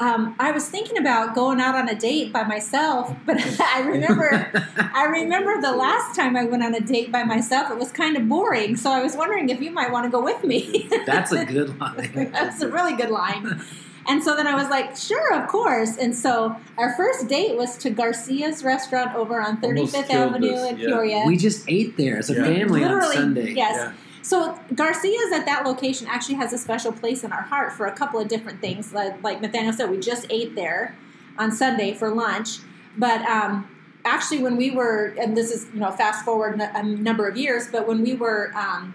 um, 0.00 0.34
I 0.40 0.50
was 0.50 0.68
thinking 0.68 0.98
about 0.98 1.34
going 1.36 1.60
out 1.60 1.76
on 1.76 1.88
a 1.88 1.94
date 1.94 2.32
by 2.32 2.42
myself, 2.42 3.14
but 3.26 3.36
I 3.60 3.80
remember, 3.80 4.50
I 4.94 5.04
remember 5.04 5.60
the 5.60 5.72
last 5.72 6.16
time 6.16 6.36
I 6.36 6.44
went 6.44 6.64
on 6.64 6.74
a 6.74 6.80
date 6.80 7.12
by 7.12 7.22
myself, 7.22 7.70
it 7.70 7.78
was 7.78 7.92
kind 7.92 8.16
of 8.16 8.28
boring. 8.28 8.76
So 8.76 8.90
I 8.90 9.02
was 9.02 9.14
wondering 9.16 9.48
if 9.50 9.60
you 9.60 9.70
might 9.70 9.92
want 9.92 10.04
to 10.04 10.10
go 10.10 10.22
with 10.22 10.42
me. 10.42 10.88
That's 11.06 11.32
a 11.32 11.44
good 11.44 11.78
line. 11.78 12.30
That's 12.32 12.60
a 12.62 12.68
really 12.68 12.96
good 12.96 13.10
line. 13.10 13.62
And 14.06 14.22
so 14.22 14.36
then 14.36 14.46
I 14.46 14.54
was 14.54 14.68
like, 14.68 14.96
sure, 14.96 15.32
of 15.32 15.48
course. 15.48 15.96
And 15.96 16.14
so 16.14 16.54
our 16.76 16.94
first 16.94 17.26
date 17.28 17.56
was 17.56 17.78
to 17.78 17.90
Garcia's 17.90 18.62
restaurant 18.62 19.14
over 19.14 19.40
on 19.40 19.62
35th 19.62 20.10
Avenue 20.10 20.52
us, 20.52 20.70
in 20.72 20.78
yeah. 20.78 20.86
Peoria. 20.88 21.22
We 21.26 21.36
just 21.38 21.64
ate 21.68 21.96
there 21.96 22.18
as 22.18 22.28
a 22.28 22.34
Yeah. 22.34 22.44
family 22.44 22.80
Literally, 22.82 23.16
on 23.16 23.22
Sunday. 23.22 23.52
yes. 23.54 23.76
Yeah. 23.76 23.92
So 24.24 24.58
Garcia's 24.74 25.32
at 25.34 25.44
that 25.44 25.66
location 25.66 26.06
actually 26.08 26.36
has 26.36 26.54
a 26.54 26.58
special 26.58 26.92
place 26.92 27.24
in 27.24 27.30
our 27.32 27.42
heart 27.42 27.74
for 27.74 27.84
a 27.86 27.92
couple 27.92 28.18
of 28.18 28.26
different 28.26 28.58
things. 28.58 28.94
Like, 28.94 29.22
like 29.22 29.42
Nathaniel 29.42 29.74
said, 29.74 29.90
we 29.90 30.00
just 30.00 30.26
ate 30.30 30.54
there 30.54 30.96
on 31.36 31.52
Sunday 31.52 31.92
for 31.92 32.10
lunch. 32.10 32.60
But 32.96 33.20
um, 33.26 33.68
actually, 34.06 34.42
when 34.42 34.56
we 34.56 34.70
were, 34.70 35.14
and 35.20 35.36
this 35.36 35.50
is 35.50 35.66
you 35.74 35.80
know 35.80 35.90
fast 35.90 36.24
forward 36.24 36.58
a 36.58 36.82
number 36.82 37.28
of 37.28 37.36
years, 37.36 37.68
but 37.70 37.86
when 37.86 38.02
we 38.02 38.14
were 38.14 38.50
um, 38.56 38.94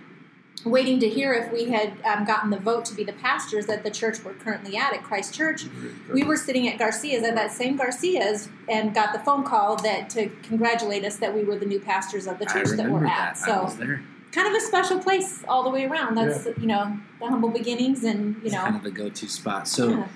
waiting 0.65 0.99
to 1.01 1.07
hear 1.07 1.31
if 1.33 1.53
we 1.53 1.69
had 1.69 1.93
um, 2.05 2.25
gotten 2.25 2.49
the 2.49 2.57
vote 2.57 2.83
to 2.85 2.95
be 2.95 3.03
the 3.03 3.13
pastors 3.13 3.67
at 3.69 3.83
the 3.83 3.91
church 3.91 4.23
we're 4.25 4.33
currently 4.33 4.77
at 4.77 4.93
at 4.93 5.03
Christ 5.03 5.35
Church, 5.35 5.65
we 6.11 6.23
were 6.23 6.37
sitting 6.37 6.67
at 6.67 6.79
Garcia's 6.79 7.23
at 7.23 7.35
that 7.35 7.51
same 7.51 7.77
Garcia's 7.77 8.49
and 8.67 8.95
got 8.95 9.13
the 9.13 9.19
phone 9.19 9.43
call 9.43 9.75
that 9.83 10.09
to 10.09 10.29
congratulate 10.41 11.05
us 11.05 11.17
that 11.17 11.35
we 11.35 11.43
were 11.43 11.55
the 11.55 11.67
new 11.67 11.79
pastors 11.79 12.25
of 12.25 12.39
the 12.39 12.47
church 12.47 12.69
that 12.69 12.89
we're 12.89 13.01
that. 13.01 13.29
at. 13.29 13.37
So 13.37 13.65
was 13.65 13.77
there. 13.77 14.01
Kind 14.31 14.47
of 14.47 14.53
a 14.53 14.61
special 14.61 14.99
place 14.99 15.43
all 15.47 15.63
the 15.63 15.69
way 15.69 15.85
around. 15.85 16.15
That's 16.15 16.45
you 16.59 16.67
know 16.67 16.97
the 17.19 17.27
humble 17.27 17.49
beginnings, 17.49 18.03
and 18.03 18.35
you 18.35 18.41
It's 18.45 18.53
know 18.53 18.61
kind 18.61 18.75
of 18.75 18.83
the 18.83 18.91
go-to 18.91 19.27
spot. 19.27 19.67
So, 19.67 19.89
yeah. 19.89 20.07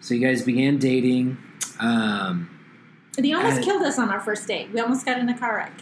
so 0.00 0.14
you 0.14 0.26
guys 0.26 0.42
began 0.42 0.78
dating. 0.78 1.36
Um, 1.80 2.50
he 3.20 3.34
almost 3.34 3.58
I- 3.58 3.62
killed 3.62 3.82
us 3.82 3.98
on 3.98 4.10
our 4.10 4.20
first 4.20 4.46
date. 4.46 4.70
We 4.72 4.80
almost 4.80 5.04
got 5.04 5.18
in 5.18 5.28
a 5.28 5.38
car 5.38 5.56
wreck. 5.56 5.72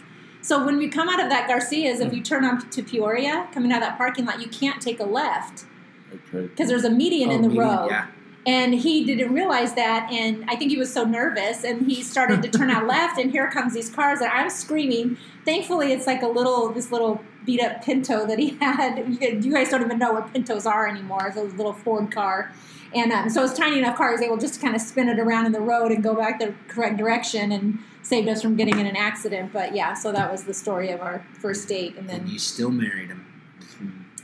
So 0.41 0.65
when 0.65 0.77
we 0.77 0.87
come 0.87 1.09
out 1.09 1.21
of 1.21 1.29
that 1.29 1.47
Garcia's, 1.47 1.99
if 1.99 2.13
you 2.13 2.21
turn 2.21 2.45
on 2.45 2.69
to 2.69 2.83
Peoria, 2.83 3.47
coming 3.53 3.71
out 3.71 3.81
of 3.81 3.89
that 3.89 3.97
parking 3.97 4.25
lot, 4.25 4.39
you 4.39 4.47
can't 4.47 4.81
take 4.81 4.99
a 4.99 5.03
left 5.03 5.65
I 6.11 6.15
tried. 6.29 6.41
because 6.49 6.69
there's 6.69 6.85
a 6.85 6.89
median 6.89 7.29
oh, 7.31 7.33
in 7.33 7.41
the 7.41 7.49
median, 7.49 7.67
road. 7.67 7.87
Yeah. 7.89 8.07
And 8.47 8.73
he 8.73 9.03
didn't 9.03 9.33
realize 9.33 9.73
that, 9.73 10.09
and 10.09 10.45
I 10.49 10.55
think 10.55 10.71
he 10.71 10.77
was 10.77 10.91
so 10.91 11.03
nervous, 11.03 11.65
and 11.65 11.85
he 11.85 12.01
started 12.01 12.41
to 12.43 12.49
turn 12.49 12.69
out 12.69 12.87
left, 12.87 13.19
and 13.19 13.29
here 13.29 13.51
comes 13.51 13.73
these 13.73 13.89
cars, 13.89 14.21
and 14.21 14.31
I'm 14.31 14.49
screaming. 14.49 15.17
Thankfully, 15.43 15.91
it's 15.91 16.07
like 16.07 16.21
a 16.21 16.27
little, 16.27 16.69
this 16.71 16.89
little 16.89 17.21
beat 17.45 17.61
up 17.61 17.83
Pinto 17.83 18.25
that 18.25 18.39
he 18.39 18.49
had. 18.61 18.97
You 19.19 19.53
guys 19.53 19.69
don't 19.69 19.81
even 19.81 19.99
know 19.99 20.13
what 20.13 20.31
Pintos 20.31 20.65
are 20.65 20.87
anymore. 20.87 21.27
It's 21.27 21.35
a 21.35 21.43
little 21.43 21.73
Ford 21.73 22.09
car, 22.09 22.53
and 22.95 23.11
um, 23.11 23.29
so 23.29 23.43
it's 23.43 23.51
a 23.51 23.57
tiny 23.57 23.79
enough 23.79 23.97
car. 23.97 24.11
He 24.11 24.13
was 24.13 24.21
able 24.21 24.37
just 24.37 24.53
to 24.53 24.59
kind 24.61 24.75
of 24.75 24.81
spin 24.81 25.09
it 25.09 25.19
around 25.19 25.45
in 25.45 25.51
the 25.51 25.59
road 25.59 25.91
and 25.91 26.01
go 26.01 26.15
back 26.15 26.39
the 26.39 26.53
correct 26.69 26.95
direction, 26.95 27.51
and 27.51 27.79
saved 28.01 28.29
us 28.29 28.41
from 28.41 28.55
getting 28.55 28.79
in 28.79 28.85
an 28.85 28.95
accident. 28.95 29.51
But 29.51 29.75
yeah, 29.75 29.93
so 29.93 30.13
that 30.13 30.31
was 30.31 30.45
the 30.45 30.53
story 30.53 30.89
of 30.91 31.01
our 31.01 31.25
first 31.33 31.67
date, 31.67 31.97
and 31.97 32.09
And 32.09 32.21
then 32.21 32.27
you 32.27 32.39
still 32.39 32.71
married 32.71 33.09
him. 33.09 33.25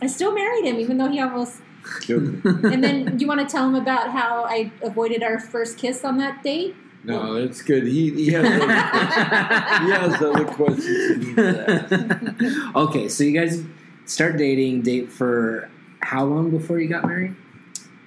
I 0.02 0.08
still 0.08 0.34
married 0.34 0.64
him, 0.64 0.80
even 0.80 0.98
though 0.98 1.10
he 1.10 1.20
almost. 1.20 1.60
Killed 2.02 2.24
me. 2.46 2.52
And 2.74 2.84
then, 2.84 3.20
you 3.20 3.28
want 3.28 3.40
to 3.42 3.46
tell 3.46 3.68
him 3.68 3.76
about 3.76 4.12
how 4.12 4.44
I 4.46 4.72
avoided 4.82 5.24
our 5.24 5.40
first 5.40 5.78
kiss 5.78 6.04
on 6.04 6.18
that 6.18 6.44
date? 6.44 6.76
No, 7.04 7.42
that's 7.46 7.62
good. 7.62 7.84
He, 7.84 8.12
he 8.12 8.32
has 8.32 8.46
other, 8.46 9.86
he 9.86 9.92
has 9.92 10.22
other 10.22 10.46
questions 10.46 11.36
to 11.36 12.72
okay, 12.76 13.10
so 13.10 13.24
you 13.26 13.38
guys 13.38 13.62
start 14.06 14.38
dating. 14.38 14.84
Date 14.84 15.12
for 15.12 15.70
how 16.00 16.24
long 16.24 16.50
before 16.50 16.80
you 16.80 16.88
got 16.88 17.06
married? 17.06 17.36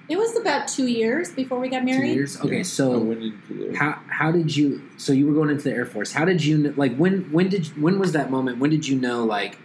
It 0.09 0.17
was 0.17 0.35
about 0.37 0.67
two 0.67 0.87
years 0.87 1.31
before 1.31 1.59
we 1.59 1.69
got 1.69 1.83
married. 1.83 1.97
Two 1.97 2.01
married. 2.05 2.15
years. 2.15 2.39
Okay, 2.39 2.49
Yeah, 2.49 2.55
oh, 2.57 2.59
I 2.59 2.63
so 2.63 2.97
went 2.99 3.23
into 3.23 3.53
the 3.71 3.77
how 3.77 3.99
how 4.09 4.31
did 4.31 4.55
you? 4.55 4.81
So 4.97 5.11
you 5.13 5.27
were 5.27 5.33
going 5.33 5.49
into 5.49 5.65
the 5.65 5.73
Air 5.73 5.85
Force. 5.85 6.11
How 6.13 6.25
did 6.25 6.43
you 6.43 6.61
kn- 6.63 6.73
like 6.77 6.95
when 6.97 7.31
when 7.31 7.49
did 7.49 7.67
when 7.81 7.99
was 7.99 8.13
that 8.13 8.31
moment? 8.31 8.57
When 8.59 8.69
did 8.71 8.87
you 8.87 8.97
know 8.99 9.23
like 9.25 9.59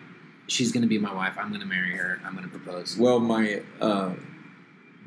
she's 0.53 0.71
going 0.73 0.83
to 0.83 0.89
be 0.89 0.99
my 0.99 1.13
wife? 1.15 1.35
I'm 1.39 1.49
going 1.49 1.61
to 1.61 1.67
marry 1.67 1.97
her. 1.97 2.21
I'm 2.25 2.35
going 2.37 2.49
to 2.49 2.51
propose. 2.59 2.97
Well, 2.97 3.19
my 3.21 3.63
uh, 3.81 4.13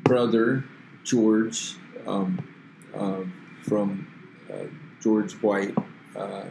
brother 0.02 0.64
George 1.04 1.74
um, 2.06 2.46
uh, 2.94 3.20
from 3.62 4.06
uh, 4.52 4.64
George 5.02 5.32
White 5.34 5.74
uh, 6.16 6.42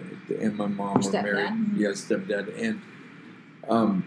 and 0.41 0.55
my 0.55 0.67
mom 0.67 1.01
Your 1.01 1.11
were 1.11 1.21
married. 1.21 1.47
stepdad. 1.47 1.49
Mhm. 1.51 1.77
Yes, 1.77 2.05
stepdad, 2.05 2.61
and 2.61 2.81
um, 3.67 4.05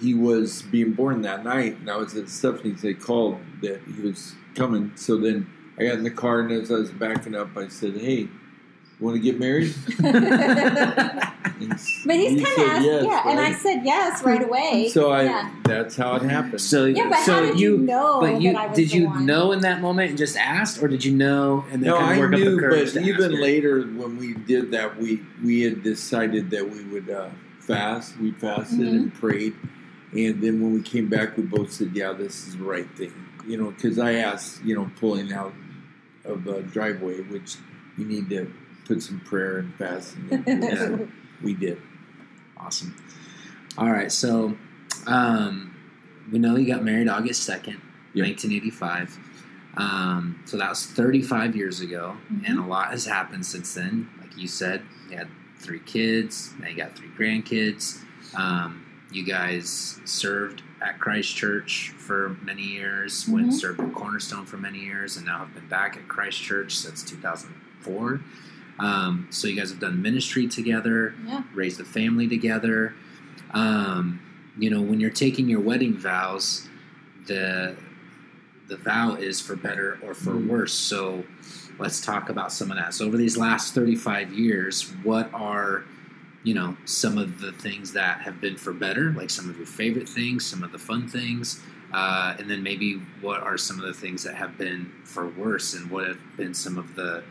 he 0.00 0.14
was 0.14 0.62
being 0.62 0.92
born 0.92 1.22
that 1.22 1.44
night, 1.44 1.78
and 1.80 1.90
I 1.90 1.96
was 1.96 2.14
at 2.16 2.28
Stephanie's. 2.28 2.82
They 2.82 2.94
called 2.94 3.38
that 3.62 3.80
he 3.94 4.02
was 4.02 4.34
coming. 4.54 4.92
So 4.96 5.16
then 5.16 5.46
I 5.78 5.84
got 5.84 5.94
in 5.98 6.04
the 6.04 6.10
car, 6.10 6.40
and 6.40 6.52
as 6.52 6.70
I 6.70 6.74
was 6.74 6.90
backing 6.90 7.34
up, 7.34 7.56
I 7.56 7.68
said, 7.68 7.96
"Hey, 7.96 8.28
want 9.00 9.16
to 9.16 9.20
get 9.20 9.38
married?" 9.38 9.74
And 11.60 11.78
But 12.06 12.16
he's 12.16 12.42
kind 12.44 12.58
of 12.62 12.68
asked, 12.76 12.84
yes, 12.84 13.04
yeah, 13.06 13.30
and 13.30 13.40
I 13.40 13.52
said 13.52 13.80
yes 13.84 14.22
right 14.22 14.42
away. 14.42 14.88
So 14.92 15.10
I 15.10 15.22
yeah. 15.24 15.50
that's 15.64 15.96
how 15.96 16.16
it 16.16 16.22
happened. 16.22 16.60
so 16.60 16.84
Yeah, 16.84 17.08
but 17.08 17.18
so 17.24 17.32
how 17.32 17.40
did 17.40 17.58
you, 17.58 17.78
know 17.78 18.20
But 18.20 18.40
you 18.42 18.52
that 18.52 18.58
I 18.58 18.66
was 18.66 18.76
did 18.76 18.90
the 18.90 18.96
you 18.98 19.06
one? 19.06 19.24
know 19.26 19.52
in 19.52 19.60
that 19.60 19.80
moment 19.80 20.10
and 20.10 20.18
just 20.18 20.36
asked, 20.36 20.82
or 20.82 20.88
did 20.88 21.04
you 21.04 21.12
know 21.14 21.64
and 21.70 21.82
then 21.82 21.90
no, 21.90 21.98
kind 21.98 22.10
of 22.12 22.16
I 22.16 22.20
work 22.20 22.30
knew, 22.32 22.48
up 22.50 22.54
the 22.56 22.60
courage 22.60 22.94
but 22.94 23.00
to 23.00 23.06
even 23.06 23.22
ask 23.24 23.30
her? 23.34 23.40
later 23.40 23.82
when 23.82 24.16
we 24.18 24.34
did 24.34 24.70
that, 24.72 24.98
we 24.98 25.22
we 25.42 25.62
had 25.62 25.82
decided 25.82 26.50
that 26.50 26.68
we 26.70 26.84
would 26.84 27.08
uh, 27.10 27.30
fast. 27.60 28.18
We 28.18 28.32
fasted 28.32 28.80
Mhm. 28.80 28.88
and 28.88 29.14
prayed, 29.14 29.54
and 30.12 30.42
then 30.42 30.60
when 30.62 30.74
we 30.74 30.82
came 30.82 31.08
back, 31.08 31.36
we 31.38 31.42
both 31.44 31.72
said, 31.72 31.92
"Yeah, 31.94 32.12
this 32.12 32.46
is 32.46 32.56
the 32.56 32.64
right 32.64 32.88
thing." 32.96 33.12
You 33.46 33.56
know, 33.58 33.70
because 33.70 33.98
I 33.98 34.14
asked, 34.14 34.62
you 34.64 34.74
know, 34.74 34.90
pulling 35.00 35.32
out 35.32 35.54
of 36.24 36.46
a 36.46 36.62
driveway, 36.62 37.20
which 37.22 37.56
you 37.98 38.04
need 38.06 38.28
to 38.30 38.50
put 38.86 39.02
some 39.02 39.20
prayer 39.20 39.58
and 39.60 39.74
fasting. 39.76 40.28
in. 40.46 40.62
Yeah. 40.62 40.96
We 41.42 41.52
did. 41.52 41.78
Awesome. 42.64 42.94
All 43.76 43.90
right, 43.90 44.10
so 44.10 44.56
um, 45.06 45.76
we 46.32 46.38
know 46.38 46.56
you 46.56 46.66
got 46.66 46.82
married 46.82 47.08
August 47.08 47.42
second, 47.44 47.80
Yeah. 48.14 48.24
nineteen 48.24 48.52
eighty 48.52 48.70
five. 48.70 49.16
Um, 49.76 50.40
so 50.46 50.56
that 50.56 50.70
was 50.70 50.86
thirty 50.86 51.20
five 51.22 51.54
years 51.56 51.80
ago, 51.80 52.16
Mhm. 52.32 52.48
and 52.48 52.58
a 52.58 52.62
lot 52.64 52.90
has 52.92 53.04
happened 53.04 53.44
since 53.44 53.74
then. 53.74 54.08
Like 54.20 54.36
you 54.38 54.48
said, 54.48 54.82
you 55.10 55.16
had 55.16 55.28
three 55.58 55.80
kids. 55.80 56.54
Now 56.58 56.68
you 56.68 56.76
got 56.76 56.96
three 56.96 57.08
grandkids. 57.18 57.98
Um, 58.34 58.82
you 59.12 59.24
guys 59.24 60.00
served 60.04 60.62
at 60.80 60.98
Christ 60.98 61.34
Church 61.36 61.92
for 61.98 62.36
many 62.42 62.62
years. 62.62 63.28
Went 63.28 63.48
Mhm. 63.48 63.52
served 63.52 63.80
at 63.80 63.92
Cornerstone 63.92 64.46
for 64.46 64.56
many 64.56 64.84
years, 64.84 65.16
and 65.16 65.26
now 65.26 65.38
have 65.40 65.54
been 65.54 65.68
back 65.68 65.96
at 65.96 66.08
Christ 66.08 66.40
Church 66.40 66.76
since 66.76 67.02
two 67.02 67.16
thousand 67.16 67.50
four. 67.80 68.20
Um, 68.78 69.26
so 69.30 69.46
you 69.48 69.56
guys 69.56 69.70
have 69.70 69.80
done 69.80 70.02
ministry 70.02 70.46
together 70.48 71.14
Yeah. 71.26 71.42
raised 71.54 71.80
a 71.80 71.84
family 71.84 72.26
together. 72.28 72.94
Um, 73.52 74.20
you 74.58 74.70
know, 74.70 74.80
when 74.82 75.00
you're 75.00 75.10
taking 75.10 75.48
your 75.48 75.60
wedding 75.60 75.96
vows, 75.96 76.68
the 77.26 77.76
the 78.66 78.76
vow 78.78 79.14
is 79.14 79.42
for 79.42 79.54
better 79.56 79.98
or 80.02 80.14
for 80.14 80.32
Mm. 80.32 80.46
worse. 80.46 80.72
So 80.72 81.22
let's 81.78 82.00
talk 82.00 82.30
about 82.30 82.50
some 82.50 82.70
of 82.70 82.78
that. 82.78 82.94
So 82.94 83.04
over 83.06 83.18
these 83.18 83.36
last 83.36 83.74
35 83.74 84.32
years, 84.32 84.90
what 85.02 85.28
are 85.34 85.84
you 86.44 86.54
know 86.54 86.76
some 86.86 87.16
of 87.18 87.40
the 87.40 87.52
things 87.52 87.92
that 87.92 88.20
have 88.22 88.40
been 88.40 88.56
for 88.56 88.72
better, 88.72 89.12
like 89.12 89.30
some 89.30 89.48
of 89.50 89.56
your 89.58 89.66
favorite 89.66 90.08
things, 90.08 90.44
some 90.46 90.62
of 90.62 90.72
the 90.72 90.78
fun 90.78 91.06
things, 91.08 91.60
uh, 91.92 92.34
and 92.38 92.50
then 92.50 92.62
maybe 92.62 93.00
what 93.20 93.40
are 93.42 93.56
some 93.58 93.78
of 93.78 93.84
the 93.86 93.94
things 93.94 94.22
that 94.24 94.34
have 94.34 94.56
been 94.58 94.90
for 95.04 95.28
worse, 95.28 95.74
and 95.74 95.90
what 95.90 96.06
have 96.06 96.18
been 96.36 96.54
some 96.54 96.76
of 96.78 96.94
the 96.96 97.22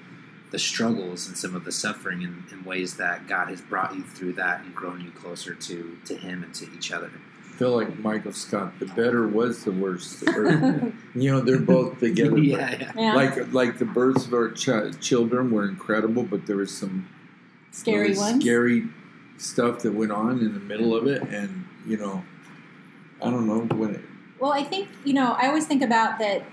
the 0.53 0.59
struggles 0.59 1.27
and 1.27 1.35
some 1.35 1.55
of 1.55 1.65
the 1.65 1.71
suffering 1.71 2.21
in, 2.21 2.45
in 2.51 2.63
ways 2.63 2.95
that 2.97 3.27
God 3.27 3.49
has 3.49 3.59
brought 3.59 3.95
you 3.95 4.03
through 4.03 4.33
that 4.33 4.61
and 4.61 4.73
grown 4.73 5.01
you 5.01 5.09
closer 5.11 5.55
to 5.55 5.97
to 6.05 6.15
Him 6.15 6.43
and 6.43 6.53
to 6.53 6.65
each 6.75 6.91
other. 6.93 7.09
I 7.49 7.55
feel 7.57 7.75
like 7.75 7.97
Michael 7.99 8.33
Scott. 8.33 8.79
The 8.79 8.85
better 8.85 9.27
was 9.27 9.63
the 9.63 9.71
worst. 9.71 10.23
Or, 10.35 10.49
you 11.15 11.31
know, 11.31 11.41
they're 11.41 11.59
both 11.59 11.99
together. 11.99 12.37
yeah, 12.37 12.71
yeah. 12.79 12.91
Yeah. 12.95 13.13
Like 13.15 13.51
like 13.51 13.77
the 13.79 13.85
births 13.85 14.25
of 14.27 14.33
our 14.33 14.51
ch- 14.51 14.99
children 15.01 15.49
were 15.51 15.67
incredible, 15.67 16.21
but 16.23 16.45
there 16.47 16.57
was 16.57 16.75
some 16.75 17.07
Scary 17.71 18.09
really 18.09 18.17
ones. 18.17 18.43
scary 18.43 18.87
stuff 19.37 19.79
that 19.79 19.93
went 19.93 20.11
on 20.11 20.39
in 20.39 20.53
the 20.53 20.59
middle 20.59 20.95
of 20.95 21.07
it, 21.07 21.23
and 21.23 21.65
you 21.87 21.97
know, 21.97 22.23
I 23.23 23.31
don't 23.31 23.47
know 23.47 23.61
when 23.75 23.95
it. 23.95 24.01
Well, 24.39 24.51
I 24.53 24.63
think, 24.63 24.89
you 25.05 25.13
know, 25.13 25.31
I 25.33 25.47
always 25.47 25.65
think 25.65 25.81
about 25.81 26.19
that, 26.19 26.43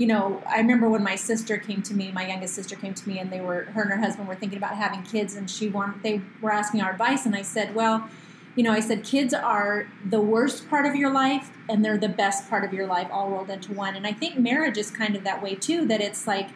you 0.00 0.06
know, 0.06 0.42
I 0.48 0.56
remember 0.56 0.88
when 0.88 1.02
my 1.02 1.14
sister 1.14 1.58
came 1.58 1.82
to 1.82 1.92
me, 1.92 2.10
my 2.10 2.26
youngest 2.26 2.54
sister 2.54 2.74
came 2.74 2.94
to 2.94 3.06
me 3.06 3.18
and 3.18 3.30
they 3.30 3.42
were 3.42 3.64
her 3.64 3.82
and 3.82 3.90
her 3.90 3.98
husband 3.98 4.28
were 4.28 4.34
thinking 4.34 4.56
about 4.56 4.74
having 4.74 5.02
kids 5.02 5.36
and 5.36 5.48
she 5.48 5.68
wanted 5.68 6.02
they 6.02 6.22
were 6.40 6.50
asking 6.50 6.80
our 6.80 6.90
advice 6.90 7.26
and 7.26 7.36
I 7.36 7.42
said, 7.42 7.74
"Well, 7.74 8.08
you 8.56 8.62
know, 8.62 8.72
I 8.72 8.80
said 8.80 9.04
kids 9.04 9.34
are 9.34 9.88
the 10.08 10.22
worst 10.22 10.70
part 10.70 10.86
of 10.86 10.96
your 10.96 11.10
life 11.10 11.50
and 11.68 11.84
they're 11.84 11.98
the 11.98 12.08
best 12.08 12.48
part 12.48 12.64
of 12.64 12.72
your 12.72 12.86
life 12.86 13.08
all 13.12 13.28
rolled 13.28 13.50
into 13.50 13.74
one." 13.74 13.94
And 13.94 14.06
I 14.06 14.12
think 14.14 14.38
marriage 14.38 14.78
is 14.78 14.90
kind 14.90 15.14
of 15.16 15.22
that 15.24 15.42
way 15.42 15.54
too, 15.54 15.84
that 15.88 16.00
it's 16.00 16.26
like 16.26 16.48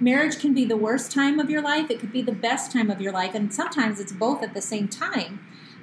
marriage 0.00 0.40
can 0.40 0.52
be 0.52 0.64
the 0.64 0.76
worst 0.76 1.12
time 1.12 1.38
of 1.38 1.48
your 1.48 1.62
life, 1.62 1.92
it 1.92 2.00
could 2.00 2.10
be 2.10 2.22
the 2.22 2.32
best 2.32 2.72
time 2.72 2.90
of 2.90 3.00
your 3.00 3.12
life, 3.12 3.32
and 3.32 3.54
sometimes 3.54 4.00
it's 4.00 4.12
both 4.12 4.42
at 4.42 4.54
the 4.54 4.60
same 4.60 4.88
time. 4.88 5.38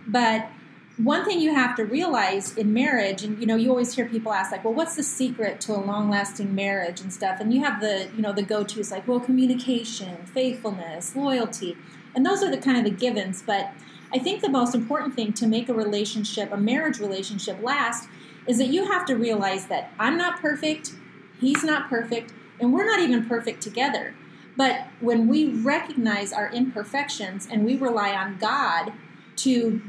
But 0.06 0.50
one 0.98 1.26
thing 1.26 1.42
you 1.42 1.54
have 1.54 1.76
to 1.76 1.84
realize 1.84 2.56
in 2.58 2.74
marriage, 2.74 3.24
and 3.24 3.38
you 3.40 3.46
know, 3.46 3.56
you 3.56 3.70
always 3.70 3.94
hear 3.94 4.08
people 4.08 4.32
ask, 4.32 4.52
like, 4.52 4.64
well, 4.64 4.74
what's 4.74 4.96
the 4.96 5.04
secret 5.04 5.60
to 5.62 5.74
a 5.74 5.80
long 5.80 6.10
lasting 6.10 6.56
marriage 6.56 7.02
and 7.02 7.12
stuff? 7.12 7.40
And 7.42 7.54
you 7.54 7.64
have 7.64 7.82
the, 7.82 8.10
you 8.16 8.22
know, 8.22 8.32
the 8.32 8.44
go 8.44 8.64
tos 8.64 8.92
like, 8.92 9.08
well, 9.08 9.20
communication, 9.20 10.26
faithfulness, 10.26 11.16
loyalty. 11.16 11.76
And 12.16 12.26
those 12.26 12.42
are 12.42 12.50
the 12.50 12.58
kind 12.58 12.78
of 12.78 12.86
the 12.86 12.98
givens. 12.98 13.42
But 13.42 13.72
I 14.14 14.20
think 14.20 14.42
the 14.42 14.50
most 14.50 14.74
important 14.74 15.16
thing 15.16 15.34
to 15.34 15.48
make 15.48 15.68
a 15.68 15.74
relationship, 15.74 16.54
a 16.54 16.58
marriage 16.58 17.00
relationship 17.00 17.62
last, 17.62 18.08
is 18.48 18.58
that 18.60 18.68
you 18.68 18.90
have 18.90 19.06
to 19.08 19.16
realize 19.16 19.68
that 19.68 19.92
I'm 20.00 20.18
not 20.18 20.40
perfect, 20.40 20.94
he's 21.42 21.64
not 21.64 21.90
perfect, 21.90 22.32
and 22.60 22.72
we're 22.72 22.86
not 22.86 23.02
even 23.02 23.26
perfect 23.26 23.62
together. 23.62 24.16
But 24.56 24.88
when 25.02 25.28
we 25.28 25.50
recognize 25.50 26.32
our 26.32 26.50
imperfections 26.54 27.48
and 27.52 27.66
we 27.66 27.76
rely 27.76 28.14
on 28.14 28.38
God 28.38 28.94
to 29.38 29.82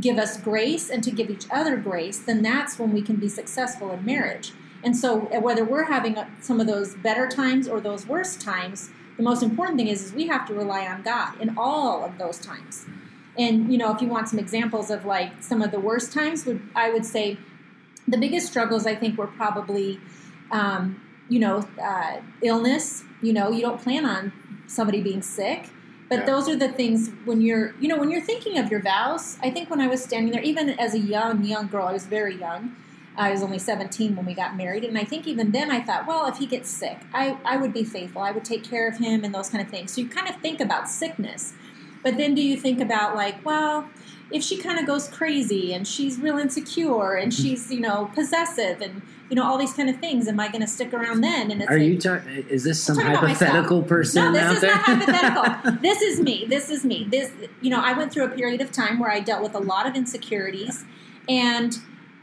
give 0.00 0.18
us 0.18 0.40
grace 0.40 0.90
and 0.90 1.02
to 1.04 1.10
give 1.10 1.30
each 1.30 1.46
other 1.50 1.76
grace, 1.76 2.18
then 2.18 2.42
that's 2.42 2.78
when 2.78 2.92
we 2.92 3.02
can 3.02 3.16
be 3.16 3.28
successful 3.28 3.92
in 3.92 4.04
marriage. 4.04 4.52
And 4.82 4.96
so, 4.96 5.28
uh, 5.28 5.40
whether 5.40 5.64
we're 5.64 5.84
having 5.84 6.18
uh, 6.18 6.28
some 6.40 6.60
of 6.60 6.66
those 6.66 6.94
better 6.94 7.26
times 7.26 7.66
or 7.66 7.80
those 7.80 8.06
worst 8.06 8.40
times, 8.40 8.90
the 9.16 9.22
most 9.22 9.42
important 9.42 9.78
thing 9.78 9.88
is, 9.88 10.04
is 10.04 10.12
we 10.12 10.26
have 10.26 10.46
to 10.48 10.54
rely 10.54 10.86
on 10.86 11.02
God 11.02 11.40
in 11.40 11.56
all 11.56 12.04
of 12.04 12.18
those 12.18 12.38
times. 12.38 12.86
And 13.38 13.72
you 13.72 13.78
know, 13.78 13.94
if 13.94 14.02
you 14.02 14.08
want 14.08 14.28
some 14.28 14.38
examples 14.38 14.90
of 14.90 15.04
like 15.04 15.42
some 15.42 15.62
of 15.62 15.70
the 15.70 15.80
worst 15.80 16.12
times, 16.12 16.44
would 16.44 16.60
I 16.74 16.90
would 16.90 17.06
say 17.06 17.38
the 18.06 18.18
biggest 18.18 18.46
struggles 18.46 18.86
I 18.86 18.94
think 18.94 19.16
were 19.16 19.26
probably, 19.26 20.00
um, 20.50 21.00
you 21.28 21.38
know, 21.38 21.66
uh, 21.82 22.20
illness. 22.42 23.04
You 23.22 23.32
know, 23.32 23.50
you 23.50 23.62
don't 23.62 23.80
plan 23.80 24.04
on 24.04 24.32
somebody 24.66 25.00
being 25.00 25.22
sick. 25.22 25.70
But 26.08 26.20
Yeah. 26.20 26.26
those 26.26 26.48
are 26.48 26.56
the 26.56 26.68
things 26.68 27.10
when 27.24 27.40
you're, 27.40 27.74
you 27.80 27.88
know, 27.88 27.96
when 27.96 28.10
you're 28.10 28.20
thinking 28.20 28.58
of 28.58 28.70
your 28.70 28.80
vows. 28.80 29.38
I 29.42 29.50
think 29.50 29.70
when 29.70 29.80
I 29.80 29.86
was 29.86 30.02
standing 30.02 30.32
there, 30.32 30.42
even 30.42 30.70
as 30.70 30.94
a 30.94 30.98
young, 30.98 31.44
young 31.44 31.66
girl, 31.68 31.86
I 31.86 31.92
was 31.92 32.06
very 32.06 32.36
young. 32.38 32.76
I 33.16 33.30
was 33.30 33.42
only 33.42 33.58
17 33.58 34.16
when 34.16 34.26
we 34.26 34.34
got 34.34 34.56
married. 34.56 34.84
And 34.84 34.98
I 34.98 35.04
think 35.04 35.26
even 35.26 35.52
then 35.52 35.70
I 35.70 35.80
thought, 35.80 36.06
well, 36.06 36.26
if 36.26 36.38
he 36.38 36.46
gets 36.46 36.68
sick, 36.68 36.98
I, 37.12 37.38
I 37.44 37.56
would 37.56 37.72
be 37.72 37.84
faithful. 37.84 38.22
I 38.22 38.32
would 38.32 38.44
take 38.44 38.64
care 38.64 38.88
of 38.88 38.98
him 38.98 39.24
and 39.24 39.34
those 39.34 39.48
kind 39.48 39.64
of 39.64 39.70
things. 39.70 39.92
So 39.92 40.00
you 40.00 40.08
kind 40.08 40.28
of 40.28 40.36
think 40.36 40.60
about 40.60 40.88
sickness. 40.88 41.52
But 42.02 42.16
then 42.16 42.34
do 42.34 42.42
you 42.42 42.56
think 42.56 42.80
about, 42.80 43.14
like, 43.14 43.42
well, 43.44 43.88
if 44.34 44.42
she 44.42 44.56
kind 44.56 44.80
of 44.80 44.84
goes 44.84 45.06
crazy 45.06 45.72
and 45.72 45.86
she's 45.86 46.18
real 46.18 46.38
insecure 46.38 47.14
and 47.14 47.30
mm-hmm. 47.30 47.42
she's, 47.42 47.70
you 47.70 47.78
know, 47.78 48.10
possessive 48.14 48.80
and, 48.80 49.00
you 49.30 49.36
know, 49.36 49.44
all 49.44 49.56
these 49.56 49.72
kind 49.72 49.88
of 49.88 49.96
things, 50.00 50.26
am 50.26 50.40
I 50.40 50.48
going 50.48 50.60
to 50.60 50.66
stick 50.66 50.92
around 50.92 51.20
then? 51.20 51.52
And 51.52 51.62
it's 51.62 51.70
Are 51.70 51.78
like, 51.78 51.86
you 51.86 51.96
talking? 51.96 52.44
Is 52.48 52.64
this 52.64 52.82
some 52.82 52.98
hypothetical 52.98 53.84
person 53.84 54.24
no, 54.24 54.32
this 54.32 54.42
out 54.42 54.54
is 54.54 54.60
there? 54.60 54.70
not 54.74 54.80
hypothetical. 54.84 55.72
this 55.80 56.02
is 56.02 56.20
me. 56.20 56.46
This 56.48 56.68
is 56.68 56.84
me. 56.84 57.06
This, 57.08 57.30
you 57.60 57.70
know, 57.70 57.80
I 57.80 57.92
went 57.92 58.12
through 58.12 58.24
a 58.24 58.28
period 58.30 58.60
of 58.60 58.72
time 58.72 58.98
where 58.98 59.10
I 59.10 59.20
dealt 59.20 59.40
with 59.40 59.54
a 59.54 59.60
lot 59.60 59.86
of 59.86 59.94
insecurities, 59.94 60.84
and 61.28 61.78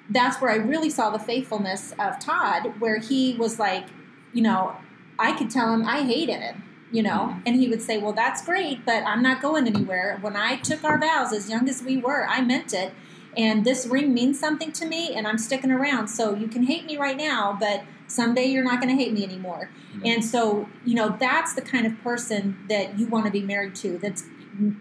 that's 0.10 0.42
where 0.42 0.52
I 0.52 0.56
really 0.56 0.90
saw 0.90 1.12
the 1.12 1.20
faithfulness 1.20 1.94
of 1.98 2.20
Todd, 2.20 2.74
where 2.80 3.00
he 3.00 3.36
was 3.36 3.58
like, 3.58 3.86
you 4.34 4.42
know, 4.42 4.76
I 5.18 5.32
could 5.32 5.50
tell 5.50 5.74
him 5.74 5.86
I 5.86 6.04
hated 6.04 6.42
him, 6.42 6.64
you 6.92 7.02
know, 7.02 7.38
and 7.46 7.56
he 7.56 7.68
would 7.68 7.82
say, 7.82 7.98
"Well, 7.98 8.14
that's 8.14 8.46
great, 8.46 8.86
but 8.86 9.04
I'm 9.04 9.22
not 9.22 9.42
going 9.42 9.68
anywhere." 9.68 10.18
When 10.22 10.36
I 10.36 10.58
took 10.58 10.84
our 10.84 11.00
vows, 11.00 11.34
as 11.34 11.50
young 11.50 11.70
as 11.70 11.82
we 11.82 11.98
were, 11.98 12.28
I 12.28 12.42
meant 12.42 12.74
it. 12.74 12.94
And 13.38 13.64
this 13.64 13.86
ring 13.88 14.14
means 14.14 14.40
something 14.40 14.74
to 14.74 14.86
me, 14.86 15.16
and 15.16 15.26
I'm 15.26 15.38
sticking 15.38 15.72
around. 15.72 16.10
So 16.10 16.36
you 16.36 16.48
can 16.48 16.64
hate 16.64 16.86
me 16.86 16.98
right 16.98 17.16
now, 17.16 17.56
but 17.58 17.84
someday 18.08 18.46
you're 18.46 18.64
not 18.64 18.82
going 18.82 18.96
to 18.96 19.02
hate 19.02 19.14
me 19.14 19.24
anymore. 19.24 19.70
And 20.04 20.24
so, 20.24 20.68
you 20.86 20.96
know, 20.96 21.16
that's 21.18 21.54
the 21.54 21.62
kind 21.62 21.86
of 21.86 21.98
person 22.02 22.58
that 22.68 23.00
you 23.00 23.08
want 23.08 23.26
to 23.26 23.32
be 23.32 23.42
married 23.42 23.76
to. 23.76 23.98
That's 23.98 24.26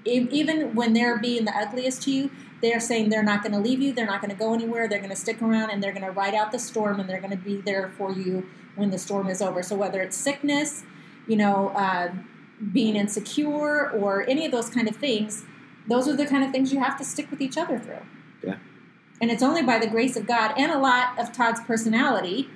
even 0.05 0.75
when 0.75 0.93
they're 0.95 1.19
being 1.19 1.45
the 1.45 1.57
ugliest 1.57 2.03
to 2.03 2.11
you, 2.11 2.31
they're 2.61 2.81
saying 2.81 3.09
they're 3.09 3.23
not 3.23 3.43
going 3.43 3.53
to 3.53 3.59
leave 3.59 3.81
you, 3.81 3.93
they're 3.93 4.07
not 4.07 4.21
going 4.21 4.33
to 4.33 4.37
go 4.37 4.53
anywhere, 4.53 4.89
they're 4.89 4.99
going 4.99 5.11
to 5.11 5.17
stick 5.17 5.41
around, 5.41 5.71
and 5.71 5.83
they're 5.83 5.93
going 5.93 6.05
to 6.05 6.11
ride 6.11 6.35
out 6.35 6.53
the 6.53 6.59
storm, 6.59 7.01
and 7.01 7.09
they're 7.09 7.21
going 7.21 7.31
to 7.31 7.37
be 7.37 7.61
there 7.61 7.93
for 7.97 8.13
you 8.13 8.47
when 8.75 8.91
the 8.91 8.99
storm 8.99 9.29
is 9.29 9.41
over. 9.41 9.63
So 9.63 9.77
whether 9.77 10.03
it's 10.03 10.17
sickness, 10.17 10.83
you 11.27 11.37
know, 11.37 11.69
uh, 11.71 12.13
being 12.73 12.97
insecure, 12.97 13.91
or 13.91 14.29
any 14.29 14.45
of 14.45 14.53
those 14.53 14.69
kind 14.69 14.89
of 14.89 14.97
things, 14.97 15.45
those 15.89 16.07
are 16.09 16.17
the 16.17 16.27
kind 16.27 16.45
of 16.45 16.51
things 16.51 16.73
you 16.73 16.81
have 16.81 16.99
to 16.99 17.05
stick 17.05 17.31
with 17.31 17.41
each 17.41 17.57
other 17.57 17.79
through. 17.79 18.03
Yeah. 18.43 18.57
And 19.21 19.31
it's 19.31 19.43
only 19.43 19.63
by 19.63 19.79
the 19.79 19.87
grace 19.87 20.17
of 20.17 20.27
God 20.27 20.55
and 20.57 20.71
a 20.71 20.79
lot 20.79 21.19
of 21.19 21.33
Todd's 21.33 21.61
personality, 21.61 22.49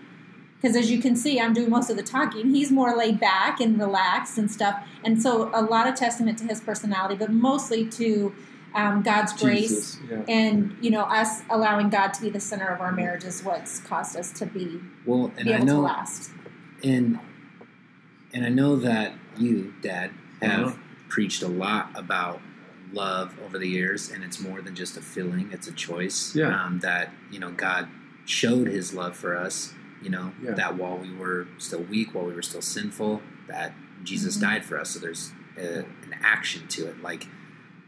because 0.57 0.77
as 0.77 0.91
you 0.91 1.01
can 1.01 1.15
see, 1.17 1.41
I'm 1.41 1.53
doing 1.53 1.71
most 1.71 1.91
of 1.91 1.97
the 1.97 2.03
talking. 2.03 2.51
He's 2.51 2.71
more 2.71 2.97
laid 2.97 3.21
back 3.21 3.61
and 3.61 3.79
relaxed 3.79 4.39
and 4.39 4.51
stuff. 4.51 4.83
And 5.05 5.21
so 5.21 5.51
a 5.53 5.63
lot 5.63 5.87
of 5.87 5.95
testament 5.95 6.39
to 6.39 6.45
his 6.45 6.61
personality, 6.61 7.17
but 7.17 7.31
mostly 7.31 7.87
to 7.91 8.35
um, 8.75 9.03
God's 9.03 9.33
grace 9.33 9.99
yeah. 10.11 10.23
and 10.29 10.77
you 10.81 10.91
know 10.91 11.03
us 11.03 11.43
allowing 11.49 11.91
God 11.91 12.13
to 12.15 12.23
be 12.23 12.29
the 12.29 12.41
center 12.41 12.67
of 12.67 12.81
our 12.81 12.93
marriage 12.93 13.25
is 13.25 13.43
what's 13.43 13.79
caused 13.81 14.17
us 14.17 14.33
to 14.33 14.47
be 14.47 14.81
Well, 15.07 15.33
and 15.37 15.47
be 15.47 15.55
I 15.55 15.59
able 15.59 15.67
to 15.67 15.79
last. 15.79 16.33
and 16.83 17.21
and 18.35 18.45
I 18.45 18.49
know 18.51 18.77
that 18.77 19.15
you, 19.39 19.73
Dad, 19.81 20.11
have 20.43 20.67
Uh-huh. 20.69 20.77
preached 21.09 21.43
a 21.43 21.49
lot 21.49 21.91
about 21.95 22.43
love 22.93 23.35
over 23.45 23.59
the 23.59 23.69
years, 23.69 24.11
and 24.11 24.23
it's 24.23 24.39
more 24.41 24.61
than 24.61 24.75
just 24.75 24.97
a 24.97 25.01
feeling; 25.01 25.49
it's 25.53 25.67
a 25.69 25.73
choice. 25.73 26.35
Yeah. 26.35 26.49
Um, 26.65 26.81
that 26.81 27.13
you 27.31 27.39
know, 27.39 27.51
God 27.53 27.89
showed 28.27 28.67
His 28.69 28.93
love 28.93 29.17
for 29.17 29.37
us. 29.37 29.73
You 30.03 30.11
know, 30.11 30.33
Yeah. 30.43 30.53
that 30.53 30.77
while 30.77 30.99
we 30.99 31.11
were 31.13 31.47
still 31.59 31.83
weak, 31.83 32.15
while 32.15 32.27
we 32.27 32.35
were 32.35 32.43
still 32.43 32.61
sinful, 32.63 33.23
that 33.49 33.73
Jesus 34.03 34.37
Mhm. 34.37 34.41
died 34.43 34.65
for 34.65 34.79
us. 34.79 34.91
So 34.91 34.99
there's 34.99 35.33
a, 35.57 35.79
an 35.79 36.15
action 36.23 36.67
to 36.69 36.87
it, 36.89 37.01
like 37.03 37.27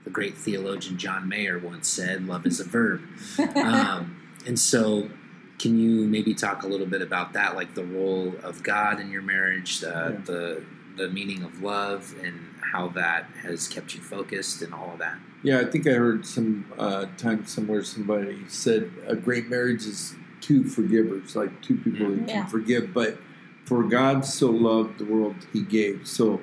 the 0.04 0.10
great 0.10 0.36
theologian 0.38 0.96
John 0.98 1.28
Mayer 1.28 1.58
once 1.58 1.88
said, 1.88 2.26
"Love 2.26 2.46
is 2.46 2.58
a 2.60 2.64
verb." 2.64 3.02
um, 3.56 4.16
and 4.46 4.58
so 4.58 5.10
can 5.58 5.78
you 5.78 6.06
maybe 6.06 6.34
talk 6.34 6.62
a 6.62 6.66
little 6.66 6.86
bit 6.86 7.02
about 7.02 7.32
that 7.32 7.54
like 7.56 7.74
the 7.74 7.84
role 7.84 8.34
of 8.42 8.62
god 8.62 9.00
in 9.00 9.10
your 9.10 9.22
marriage 9.22 9.82
uh, 9.84 9.88
Yeah. 10.12 10.20
the 10.24 10.62
the 10.96 11.08
meaning 11.10 11.42
of 11.42 11.62
love 11.62 12.14
and 12.22 12.40
how 12.72 12.88
that 12.88 13.26
has 13.42 13.68
kept 13.68 13.94
you 13.94 14.00
focused 14.00 14.62
and 14.62 14.72
all 14.72 14.92
of 14.94 14.98
that 14.98 15.16
Yeah, 15.42 15.60
I 15.60 15.64
think 15.66 15.86
I 15.86 15.92
heard 15.92 16.24
some 16.26 16.64
uh, 16.78 17.04
time 17.18 17.46
somewhere 17.46 17.84
somebody 17.84 18.38
said 18.48 18.90
a 19.06 19.14
great 19.14 19.48
marriage 19.50 19.84
is 19.86 20.14
two 20.40 20.64
forgivers, 20.64 21.36
like 21.36 21.60
two 21.60 21.76
people 21.76 22.06
who 22.06 22.16
can 22.18 22.28
Yeah. 22.28 22.46
forgive. 22.46 22.94
But 22.94 23.18
for 23.64 23.82
God 23.84 24.24
so 24.24 24.50
loved 24.50 24.98
the 24.98 25.04
world, 25.04 25.36
He 25.52 25.60
gave. 25.62 26.06
So 26.06 26.40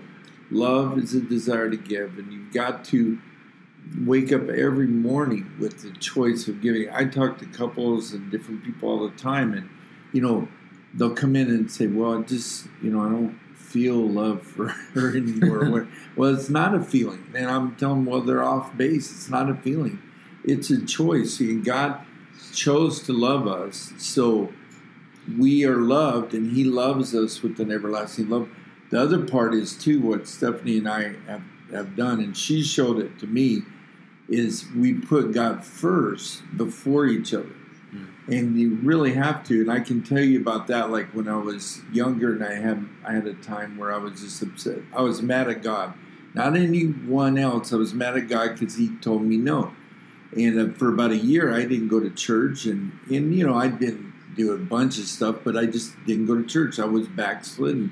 love 0.51 0.97
is 0.99 1.13
a 1.15 1.21
desire 1.21 1.69
to 1.69 1.77
give, 1.77 2.17
and 2.19 2.31
you've 2.31 2.53
got 2.53 2.85
to 2.85 3.17
wake 4.05 4.31
up 4.31 4.49
every 4.49 4.87
morning 4.87 5.51
with 5.59 5.81
the 5.81 5.91
choice 5.99 6.47
of 6.47 6.61
giving. 6.61 6.89
I 6.91 7.05
talk 7.05 7.37
to 7.39 7.45
couples 7.45 8.13
and 8.13 8.31
different 8.31 8.63
people 8.63 8.89
all 8.89 9.07
the 9.07 9.15
time, 9.15 9.53
and 9.53 9.69
you 10.11 10.21
know 10.21 10.47
they'll 10.93 11.15
come 11.15 11.35
in 11.35 11.49
and 11.49 11.71
say, 11.71 11.87
"Well, 11.87 12.17
I 12.17 12.21
just 12.21 12.67
you 12.81 12.91
know 12.91 13.01
I 13.01 13.09
don't 13.09 13.39
feel 13.55 13.95
love 13.95 14.41
for 14.41 14.67
her 14.93 15.15
anymore." 15.15 15.87
Well, 16.15 16.33
it's 16.33 16.49
not 16.49 16.75
a 16.75 16.81
feeling, 16.81 17.25
and 17.35 17.49
I'm 17.49 17.75
telling 17.75 18.03
them, 18.03 18.05
well, 18.05 18.21
they're 18.21 18.43
off 18.43 18.75
base. 18.77 19.11
It's 19.11 19.29
not 19.29 19.49
a 19.49 19.55
feeling; 19.55 20.01
it's 20.43 20.69
a 20.69 20.83
choice. 20.85 21.39
And 21.39 21.63
God 21.63 21.99
chose 22.53 23.01
to 23.03 23.13
love 23.13 23.47
us, 23.47 23.93
so 23.97 24.51
we 25.37 25.65
are 25.65 25.77
loved, 25.77 26.33
and 26.33 26.51
He 26.51 26.63
loves 26.63 27.15
us 27.15 27.41
with 27.41 27.59
an 27.59 27.71
everlasting 27.71 28.29
love. 28.29 28.49
The 28.89 29.01
other 29.01 29.25
part 29.25 29.55
is 29.55 29.75
too 29.75 29.99
what 30.01 30.27
Stephanie 30.27 30.77
and 30.77 30.87
I 30.87 31.15
have, 31.25 31.41
have 31.71 31.95
done, 31.95 32.19
and 32.19 32.37
she 32.37 32.61
showed 32.61 32.99
it 32.99 33.17
to 33.19 33.27
me, 33.27 33.63
is 34.33 34.65
we 34.75 34.93
put 34.93 35.31
God 35.31 35.63
first 35.63 36.41
before 36.57 37.05
each 37.05 37.33
other. 37.33 37.55
And 38.25 38.57
you 38.57 38.75
really 38.81 39.13
have 39.15 39.43
to, 39.47 39.59
and 39.59 39.69
I 39.69 39.81
can 39.81 40.01
tell 40.01 40.21
you 40.21 40.39
about 40.39 40.67
that. 40.67 40.89
Like 40.89 41.07
when 41.13 41.27
I 41.27 41.35
was 41.35 41.81
younger, 41.91 42.33
and 42.33 42.41
I 42.43 42.53
had 42.53 42.87
I 43.05 43.11
had 43.11 43.27
a 43.27 43.33
time 43.33 43.77
where 43.77 43.93
I 43.93 43.97
was 43.97 44.21
just 44.21 44.41
upset. 44.41 44.79
I 44.95 45.01
was 45.01 45.21
mad 45.21 45.49
at 45.49 45.61
God, 45.61 45.93
not 46.33 46.55
anyone 46.55 47.37
else. 47.37 47.73
I 47.73 47.75
was 47.75 47.93
mad 47.93 48.15
at 48.15 48.29
God 48.29 48.57
because 48.57 48.77
He 48.77 48.95
told 49.01 49.23
me 49.23 49.35
no. 49.35 49.73
And 50.37 50.57
uh, 50.57 50.73
for 50.73 50.87
about 50.87 51.11
a 51.11 51.17
year, 51.17 51.53
I 51.53 51.63
didn't 51.63 51.89
go 51.89 51.99
to 51.99 52.09
church, 52.09 52.65
and 52.65 52.97
and 53.09 53.35
you 53.35 53.45
know 53.45 53.55
I'd 53.55 53.77
been 53.77 54.13
doing 54.37 54.61
a 54.61 54.65
bunch 54.65 54.97
of 54.99 55.03
stuff, 55.03 55.39
but 55.43 55.57
I 55.57 55.65
just 55.65 55.93
didn't 56.05 56.27
go 56.27 56.35
to 56.35 56.45
church. 56.45 56.79
I 56.79 56.85
was 56.85 57.09
backslidden. 57.09 57.91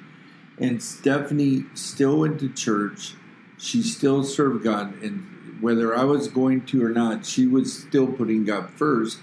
And 0.57 0.81
Stephanie 0.81 1.65
still 1.73 2.19
went 2.19 2.39
to 2.39 2.47
church. 2.47 3.15
She 3.57 3.81
still 3.81 4.23
served 4.23 4.63
God, 4.63 5.01
and 5.03 5.30
whether 5.61 5.95
I 5.95 6.03
was 6.03 6.27
going 6.27 6.65
to 6.67 6.83
or 6.83 6.89
not, 6.89 7.25
she 7.25 7.47
was 7.47 7.73
still 7.73 8.07
putting 8.07 8.43
God 8.43 8.69
first. 8.71 9.19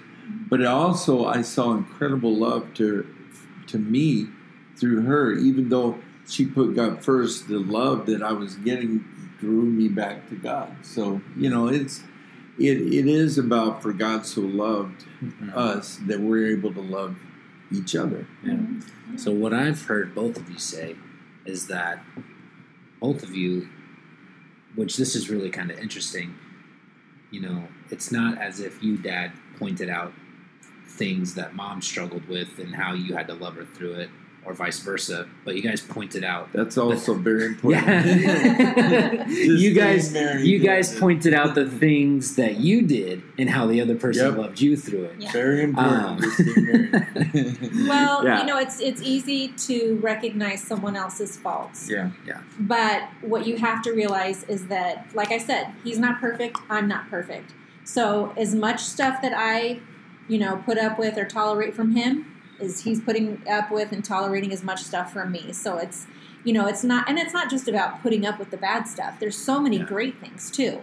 But 0.48 0.64
also, 0.64 1.27
I 1.27 1.42
saw 1.42 1.72
incredible 1.72 2.35
love 2.35 2.74
to 2.74 3.07
to 3.68 3.79
me 3.79 4.29
through 4.77 5.03
her, 5.03 5.33
even 5.33 5.68
though 5.68 5.98
she 6.27 6.46
put 6.46 6.74
God 6.74 7.05
first. 7.05 7.48
The 7.48 7.59
love 7.59 8.07
that 8.07 8.22
I 8.22 8.33
was 8.33 8.57
getting 8.57 9.05
drew 9.40 9.64
me 9.64 9.88
back 9.88 10.29
to 10.29 10.37
God. 10.37 10.74
So 10.83 11.20
you 11.37 11.51
know, 11.51 11.68
it's 11.68 12.03
it 12.59 12.79
it 12.79 13.07
is 13.07 13.38
about 13.38 13.83
for 13.83 13.92
God 13.92 14.27
so 14.27 14.42
loved 14.42 15.05
mm-hmm. 15.22 15.51
us 15.55 15.96
that 16.07 16.20
we're 16.20 16.51
able 16.53 16.72
to 16.74 16.81
love 16.81 17.16
each 17.72 17.94
other. 17.94 18.27
Yeah. 18.42 18.57
so 19.16 19.31
what 19.31 19.53
i've 19.53 19.83
heard 19.83 20.14
both 20.14 20.37
of 20.37 20.48
you 20.51 20.59
say 20.59 20.96
is 21.44 21.66
that 21.66 22.03
both 23.01 23.22
of 23.22 23.35
you 23.35 23.68
which 24.79 24.97
this 24.97 25.17
is 25.17 25.29
really 25.29 25.51
kind 25.51 25.73
of 25.73 25.79
interesting. 25.81 26.37
You 27.33 27.41
know 27.41 27.69
it's 27.91 28.12
not 28.12 28.38
as 28.38 28.61
if 28.61 28.83
you 28.83 28.97
dad 28.97 29.33
pointed 29.59 29.91
out 29.91 30.12
things 30.87 31.35
that 31.35 31.55
mom 31.55 31.83
struggled 31.83 32.27
with 32.29 32.59
and 32.59 32.75
how 32.75 32.95
you 32.95 33.17
had 33.17 33.27
to 33.27 33.35
love 33.35 33.57
her 33.57 33.64
through 33.64 33.95
it 33.95 34.09
or 34.48 34.54
vice 34.54 34.78
versa 34.80 35.28
but 35.44 35.54
you 35.54 35.62
guys 35.62 35.80
pointed 35.82 36.24
out 36.24 36.50
That's 36.52 36.78
also 36.78 37.14
very 37.14 37.44
important. 37.46 37.87
Yeah. 37.88 39.28
You 39.28 39.74
guys, 39.74 40.14
you 40.14 40.58
guys 40.58 40.94
yeah. 40.94 41.00
pointed 41.00 41.34
out 41.34 41.54
the 41.54 41.66
things 41.68 42.37
that 42.37 42.56
you 42.56 42.82
did 42.82 43.22
and 43.38 43.50
how 43.50 43.66
the 43.66 43.80
other 43.80 43.94
person 43.94 44.26
Yep. 44.26 44.37
loved 44.38 44.61
you 44.61 44.76
through 44.76 45.04
it. 45.04 45.16
Yeah. 45.18 45.32
Very 45.32 45.62
important. 45.62 46.02
Um, 46.04 46.16
to 46.18 46.30
stay 46.30 46.61
married. 46.62 47.88
Well, 47.88 48.24
Yeah. 48.24 48.40
you 48.40 48.46
know, 48.46 48.58
it's 48.58 48.80
it's 48.80 49.02
easy 49.02 49.48
to 49.68 49.96
recognize 50.02 50.62
someone 50.62 50.96
else's 50.96 51.37
faults. 51.37 51.88
Yeah, 51.90 52.11
yeah. 52.26 52.40
But 52.58 53.02
what 53.20 53.46
you 53.46 53.56
have 53.58 53.82
to 53.82 53.92
realize 53.92 54.44
is 54.44 54.66
that, 54.68 55.06
like 55.14 55.30
I 55.30 55.38
said, 55.38 55.68
he's 55.84 55.98
not 55.98 56.20
perfect. 56.20 56.56
I'm 56.70 56.88
not 56.88 57.08
perfect. 57.11 57.52
So 57.84 58.32
as 58.37 58.54
much 58.54 58.80
stuff 58.80 59.20
that 59.22 59.32
I, 59.37 59.80
you 60.28 60.38
know, 60.38 60.62
put 60.64 60.78
up 60.78 60.98
with 60.98 61.16
or 61.18 61.24
tolerate 61.26 61.74
from 61.74 61.94
him, 61.94 62.26
is 62.61 62.85
he's 62.85 63.01
putting 63.01 63.42
up 63.49 63.71
with 63.71 63.92
and 63.92 64.05
tolerating 64.05 64.53
as 64.53 64.62
much 64.62 64.83
stuff 64.83 65.12
from 65.12 65.33
me. 65.33 65.53
So 65.53 65.77
it's, 65.77 66.07
you 66.44 66.53
know, 66.53 66.66
it's 66.66 66.85
not, 66.85 67.09
and 67.09 67.18
it's 67.18 67.33
not 67.33 67.51
just 67.51 67.68
about 67.68 68.03
putting 68.03 68.27
up 68.27 68.38
with 68.38 68.51
the 68.51 68.57
bad 68.57 68.88
stuff. 68.88 69.18
There's 69.21 69.37
so 69.37 69.61
many 69.61 69.79
Yeah. 69.79 69.85
great 69.85 70.18
things 70.18 70.51
too. 70.51 70.81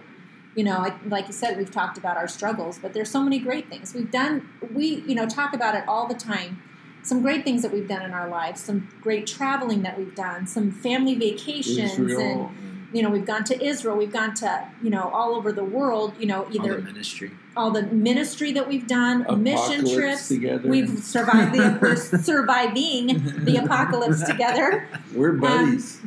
You 0.55 0.63
know, 0.63 0.79
like, 0.79 0.95
like 1.05 1.27
you 1.27 1.33
said, 1.33 1.57
we've 1.57 1.71
talked 1.71 1.97
about 1.97 2.15
our 2.15 2.29
struggles, 2.29 2.79
but 2.79 2.93
there's 2.93 3.09
so 3.11 3.21
many 3.21 3.39
great 3.39 3.69
things 3.69 3.93
we've 3.93 4.11
done. 4.11 4.47
We, 4.73 5.03
you 5.05 5.13
know, 5.13 5.25
talk 5.25 5.53
about 5.53 5.75
it 5.75 5.83
all 5.87 6.07
the 6.07 6.15
time 6.15 6.61
some 7.05 7.21
great 7.21 7.43
things 7.43 7.61
that 7.61 7.71
we've 7.71 7.87
done 7.87 8.01
in 8.01 8.11
our 8.13 8.27
lives, 8.27 8.61
some 8.61 8.89
great 8.99 9.27
traveling 9.27 9.83
that 9.83 9.97
we've 9.97 10.15
done, 10.15 10.47
some 10.47 10.71
family 10.71 11.13
vacations, 11.13 11.77
and 11.77 12.09
Israel. 12.09 12.51
You 12.95 13.03
know 13.03 13.09
we've 13.09 13.25
gone 13.25 13.43
to 13.45 13.63
Israel, 13.63 13.95
we've 13.97 14.13
gone 14.13 14.33
to 14.35 14.67
you 14.81 14.89
know 14.89 15.09
all 15.09 15.35
over 15.35 15.51
the 15.51 15.63
world. 15.63 16.13
You 16.19 16.27
know 16.27 16.43
All 16.43 16.49
the 16.49 16.55
either 16.59 16.81
ministry. 16.81 17.31
all 17.57 17.71
the 17.71 17.83
ministry 17.83 18.51
that 18.53 18.67
we've 18.67 18.87
done, 18.87 19.25
mission 19.43 19.85
trips. 19.93 20.27
together. 20.29 20.67
We've 20.69 20.99
survived 20.99 21.53
the 21.53 21.77
we're 21.81 21.95
surviving 22.31 23.07
the 23.45 23.57
apocalypse 23.57 24.23
together. 24.23 24.87
We're 25.13 25.33
buddies. 25.33 25.99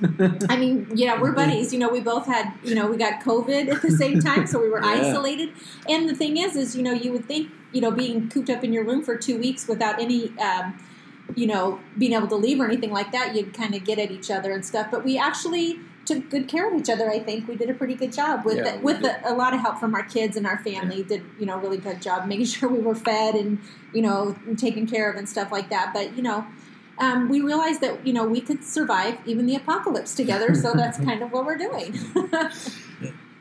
I 0.48 0.56
mean, 0.56 0.88
yeah, 0.94 1.20
we're 1.20 1.32
buddies. 1.32 1.72
You 1.72 1.78
know, 1.78 1.88
we 1.88 2.00
both 2.00 2.26
had, 2.26 2.52
you 2.64 2.74
know, 2.74 2.86
we 2.90 2.96
got 2.96 3.20
COVID 3.22 3.68
at 3.74 3.82
the 3.82 3.90
same 3.90 4.20
time, 4.20 4.46
so 4.46 4.60
we 4.60 4.68
were 4.68 4.80
Yeah. 4.82 5.08
isolated. 5.10 5.50
And 5.88 6.08
the 6.08 6.14
thing 6.14 6.36
is, 6.36 6.56
is 6.56 6.76
you 6.76 6.82
know, 6.82 6.92
you 6.92 7.12
would 7.12 7.26
think, 7.26 7.50
you 7.72 7.80
know, 7.80 7.90
being 7.90 8.28
cooped 8.28 8.50
up 8.50 8.62
in 8.64 8.72
your 8.72 8.84
room 8.84 9.02
for 9.02 9.16
two 9.16 9.38
weeks 9.38 9.66
without 9.68 10.00
any, 10.00 10.32
um, 10.38 10.78
you 11.34 11.46
know, 11.46 11.80
being 11.98 12.12
able 12.14 12.28
to 12.28 12.36
leave 12.36 12.60
or 12.60 12.64
anything 12.66 12.90
like 12.92 13.12
that, 13.12 13.34
you'd 13.34 13.52
kind 13.54 13.74
of 13.74 13.84
get 13.84 13.98
at 13.98 14.10
each 14.10 14.30
other 14.30 14.52
and 14.52 14.64
stuff. 14.64 14.86
But 14.90 15.04
we 15.04 15.18
actually 15.18 15.80
took 16.08 16.30
good 16.30 16.48
care 16.48 16.72
of 16.72 16.80
each 16.80 16.90
other. 16.90 17.10
I 17.10 17.20
think 17.20 17.46
we 17.46 17.54
did 17.54 17.70
a 17.70 17.74
pretty 17.74 17.94
good 17.94 18.12
job 18.12 18.44
with 18.44 18.56
Yeah, 18.56 18.76
the, 18.76 18.82
with 18.82 19.02
the, 19.02 19.30
a 19.30 19.34
lot 19.34 19.54
of 19.54 19.60
help 19.60 19.78
from 19.78 19.94
our 19.94 20.02
kids 20.02 20.36
and 20.36 20.46
our 20.46 20.58
family. 20.58 21.02
Did 21.02 21.22
you 21.38 21.46
know 21.46 21.58
really 21.58 21.76
good 21.76 22.02
job 22.02 22.26
making 22.26 22.46
sure 22.56 22.68
we 22.68 22.80
were 22.80 22.94
fed 22.94 23.34
and 23.34 23.58
you 23.92 24.02
know 24.02 24.36
taken 24.56 24.86
care 24.86 25.10
of 25.10 25.16
and 25.16 25.28
stuff 25.28 25.52
like 25.52 25.68
that. 25.70 25.92
But 25.92 26.16
you 26.16 26.22
know. 26.22 26.46
Um, 27.00 27.28
we 27.28 27.40
realized 27.40 27.80
that 27.82 28.04
you 28.04 28.12
know 28.12 28.24
we 28.24 28.40
could 28.40 28.64
survive 28.64 29.18
even 29.24 29.46
the 29.46 29.54
apocalypse 29.54 30.16
together, 30.16 30.52
so 30.56 30.72
that's 30.72 30.98
kind 31.08 31.22
of 31.22 31.30
what 31.30 31.46
we're 31.46 31.56
doing. 31.56 31.96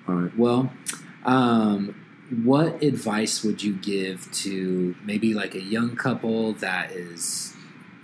All 0.07 0.13
right. 0.13 0.37
Well, 0.37 0.71
um, 1.25 1.95
what 2.43 2.83
advice 2.83 3.43
would 3.43 3.63
you 3.63 3.73
give 3.73 4.31
to 4.43 4.95
maybe 5.03 5.33
like 5.33 5.55
a 5.55 5.61
young 5.61 5.95
couple 5.95 6.53
that 6.53 6.91
is, 6.91 7.55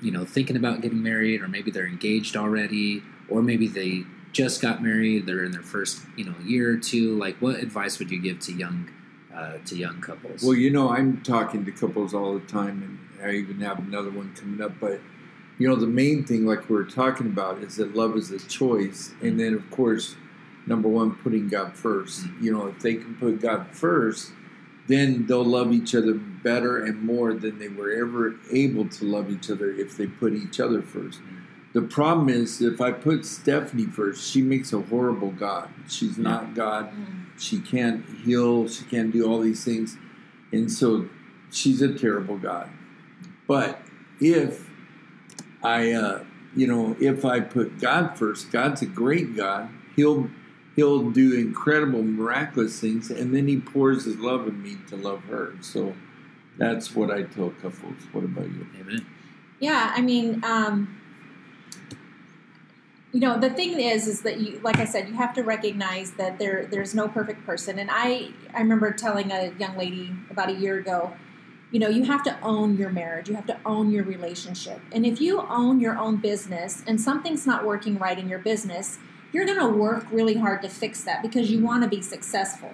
you 0.01 0.11
know, 0.11 0.25
thinking 0.25 0.55
about 0.55 0.81
getting 0.81 1.03
married, 1.03 1.41
or 1.41 1.47
maybe 1.47 1.69
they're 1.69 1.85
engaged 1.85 2.35
already, 2.35 3.03
or 3.29 3.43
maybe 3.43 3.67
they 3.67 4.05
just 4.33 4.61
got 4.61 4.83
married, 4.83 5.25
they're 5.25 5.43
in 5.43 5.51
their 5.51 5.61
first, 5.61 6.01
you 6.17 6.25
know, 6.25 6.35
year 6.43 6.71
or 6.71 6.77
two. 6.77 7.17
Like, 7.17 7.37
what 7.37 7.55
advice 7.55 7.99
would 7.99 8.11
you 8.11 8.19
give 8.19 8.39
to 8.41 8.51
young, 8.51 8.89
uh, 9.33 9.59
to 9.65 9.77
young 9.77 10.01
couples? 10.01 10.43
Well, 10.43 10.55
you 10.55 10.71
know, 10.71 10.89
I'm 10.89 11.21
talking 11.21 11.63
to 11.63 11.71
couples 11.71 12.13
all 12.13 12.33
the 12.33 12.45
time, 12.45 12.83
and 12.83 13.25
I 13.25 13.35
even 13.35 13.61
have 13.61 13.79
another 13.79 14.11
one 14.11 14.33
coming 14.35 14.59
up. 14.61 14.73
But 14.79 14.99
you 15.59 15.69
know, 15.69 15.75
the 15.75 15.87
main 15.87 16.25
thing, 16.25 16.45
like 16.45 16.69
we 16.69 16.75
are 16.77 16.83
talking 16.83 17.27
about, 17.27 17.59
is 17.59 17.77
that 17.77 17.95
love 17.95 18.17
is 18.17 18.31
a 18.31 18.39
choice, 18.39 19.13
and 19.21 19.39
then 19.39 19.53
of 19.53 19.69
course, 19.69 20.15
number 20.65 20.89
one, 20.89 21.15
putting 21.15 21.47
God 21.47 21.75
1st 21.75 22.41
You 22.41 22.51
know, 22.51 22.67
if 22.67 22.79
they 22.79 22.95
can 22.95 23.15
put 23.15 23.39
God 23.39 23.67
first, 23.71 24.31
then 24.87 25.27
they'll 25.27 25.45
love 25.45 25.71
each 25.71 25.95
other 25.95 26.13
better 26.13 26.83
and 26.83 27.01
more 27.01 27.33
than 27.33 27.59
they 27.59 27.69
were 27.69 27.91
ever 27.91 28.35
able 28.51 28.87
to 28.89 29.05
love 29.05 29.29
each 29.29 29.49
other 29.49 29.71
if 29.71 29.95
they 29.95 30.07
put 30.07 30.33
each 30.33 30.59
other 30.59 30.81
first. 30.81 31.19
The 31.73 31.81
problem 31.81 32.29
is 32.29 32.61
if 32.61 32.79
I 32.79 32.91
put 32.91 33.25
Stephanie 33.25 33.85
first, 33.85 34.29
she 34.29 34.41
makes 34.41 34.73
a 34.73 34.79
horrible 34.79 35.31
God. 35.31 35.69
She's 35.89 36.17
not 36.17 36.53
God. 36.53 36.93
She 37.37 37.59
can't 37.59 38.05
heal. 38.23 38.67
She 38.67 38.85
can't 38.85 39.11
do 39.11 39.25
all 39.25 39.39
these 39.39 39.65
things. 39.65 39.97
And 40.51 40.71
so 40.71 41.09
she's 41.51 41.81
a 41.81 41.91
terrible 41.93 42.37
God. 42.37 42.69
But 43.47 43.81
if 44.21 44.69
I, 45.63 45.91
uh, 45.91 46.23
you 46.55 46.67
know, 46.67 46.95
if 46.99 47.25
I 47.25 47.39
put 47.39 47.79
God 47.79 48.17
first, 48.17 48.51
God's 48.51 48.83
a 48.83 48.85
great 48.85 49.35
God. 49.35 49.69
He'll 49.95 50.29
He'll 50.75 51.11
do 51.11 51.35
incredible, 51.37 52.01
miraculous 52.01 52.79
things, 52.79 53.11
and 53.11 53.35
then 53.35 53.47
He 53.47 53.59
pours 53.59 54.05
His 54.05 54.17
love 54.17 54.47
in 54.47 54.61
me 54.61 54.77
to 54.89 54.95
love 54.95 55.23
her. 55.25 55.53
So 55.61 55.93
that's 56.57 56.95
what 56.95 57.11
I 57.11 57.23
tell 57.23 57.51
couples. 57.61 57.97
What 58.11 58.23
about 58.23 58.45
you? 58.45 58.67
Amen. 58.79 59.05
Yeah, 59.59 59.93
I 59.95 60.01
mean, 60.01 60.43
um, 60.43 60.99
you 63.13 63.19
know, 63.19 63.39
the 63.39 63.51
thing 63.51 63.79
is, 63.79 64.07
is 64.07 64.23
that 64.23 64.39
you, 64.39 64.59
like 64.63 64.79
I 64.79 64.85
said, 64.85 65.07
you 65.07 65.13
have 65.13 65.33
to 65.35 65.43
recognize 65.43 66.13
that 66.13 66.39
there, 66.39 66.65
there's 66.65 66.95
no 66.95 67.07
perfect 67.07 67.45
person. 67.45 67.77
And 67.77 67.89
I, 67.91 68.29
I 68.55 68.59
remember 68.59 68.91
telling 68.91 69.31
a 69.31 69.53
young 69.59 69.77
lady 69.77 70.11
about 70.31 70.49
a 70.49 70.53
year 70.53 70.79
ago, 70.79 71.13
you 71.69 71.79
know, 71.79 71.89
you 71.89 72.05
have 72.05 72.23
to 72.23 72.35
own 72.41 72.75
your 72.75 72.89
marriage. 72.89 73.29
You 73.29 73.35
have 73.35 73.45
to 73.47 73.59
own 73.67 73.91
your 73.91 74.03
relationship. 74.03 74.79
And 74.91 75.05
if 75.05 75.21
you 75.21 75.41
own 75.41 75.79
your 75.79 75.95
own 75.97 76.17
business 76.17 76.83
and 76.87 76.99
something's 76.99 77.45
not 77.45 77.65
working 77.65 77.99
right 77.99 78.17
in 78.17 78.27
your 78.27 78.39
business, 78.39 78.97
you're 79.31 79.45
going 79.45 79.59
to 79.59 79.67
work 79.67 80.07
really 80.11 80.35
hard 80.35 80.63
to 80.63 80.69
fix 80.69 81.03
that 81.03 81.21
because 81.21 81.51
you 81.51 81.63
want 81.63 81.83
to 81.83 81.89
be 81.89 82.01
successful. 82.01 82.71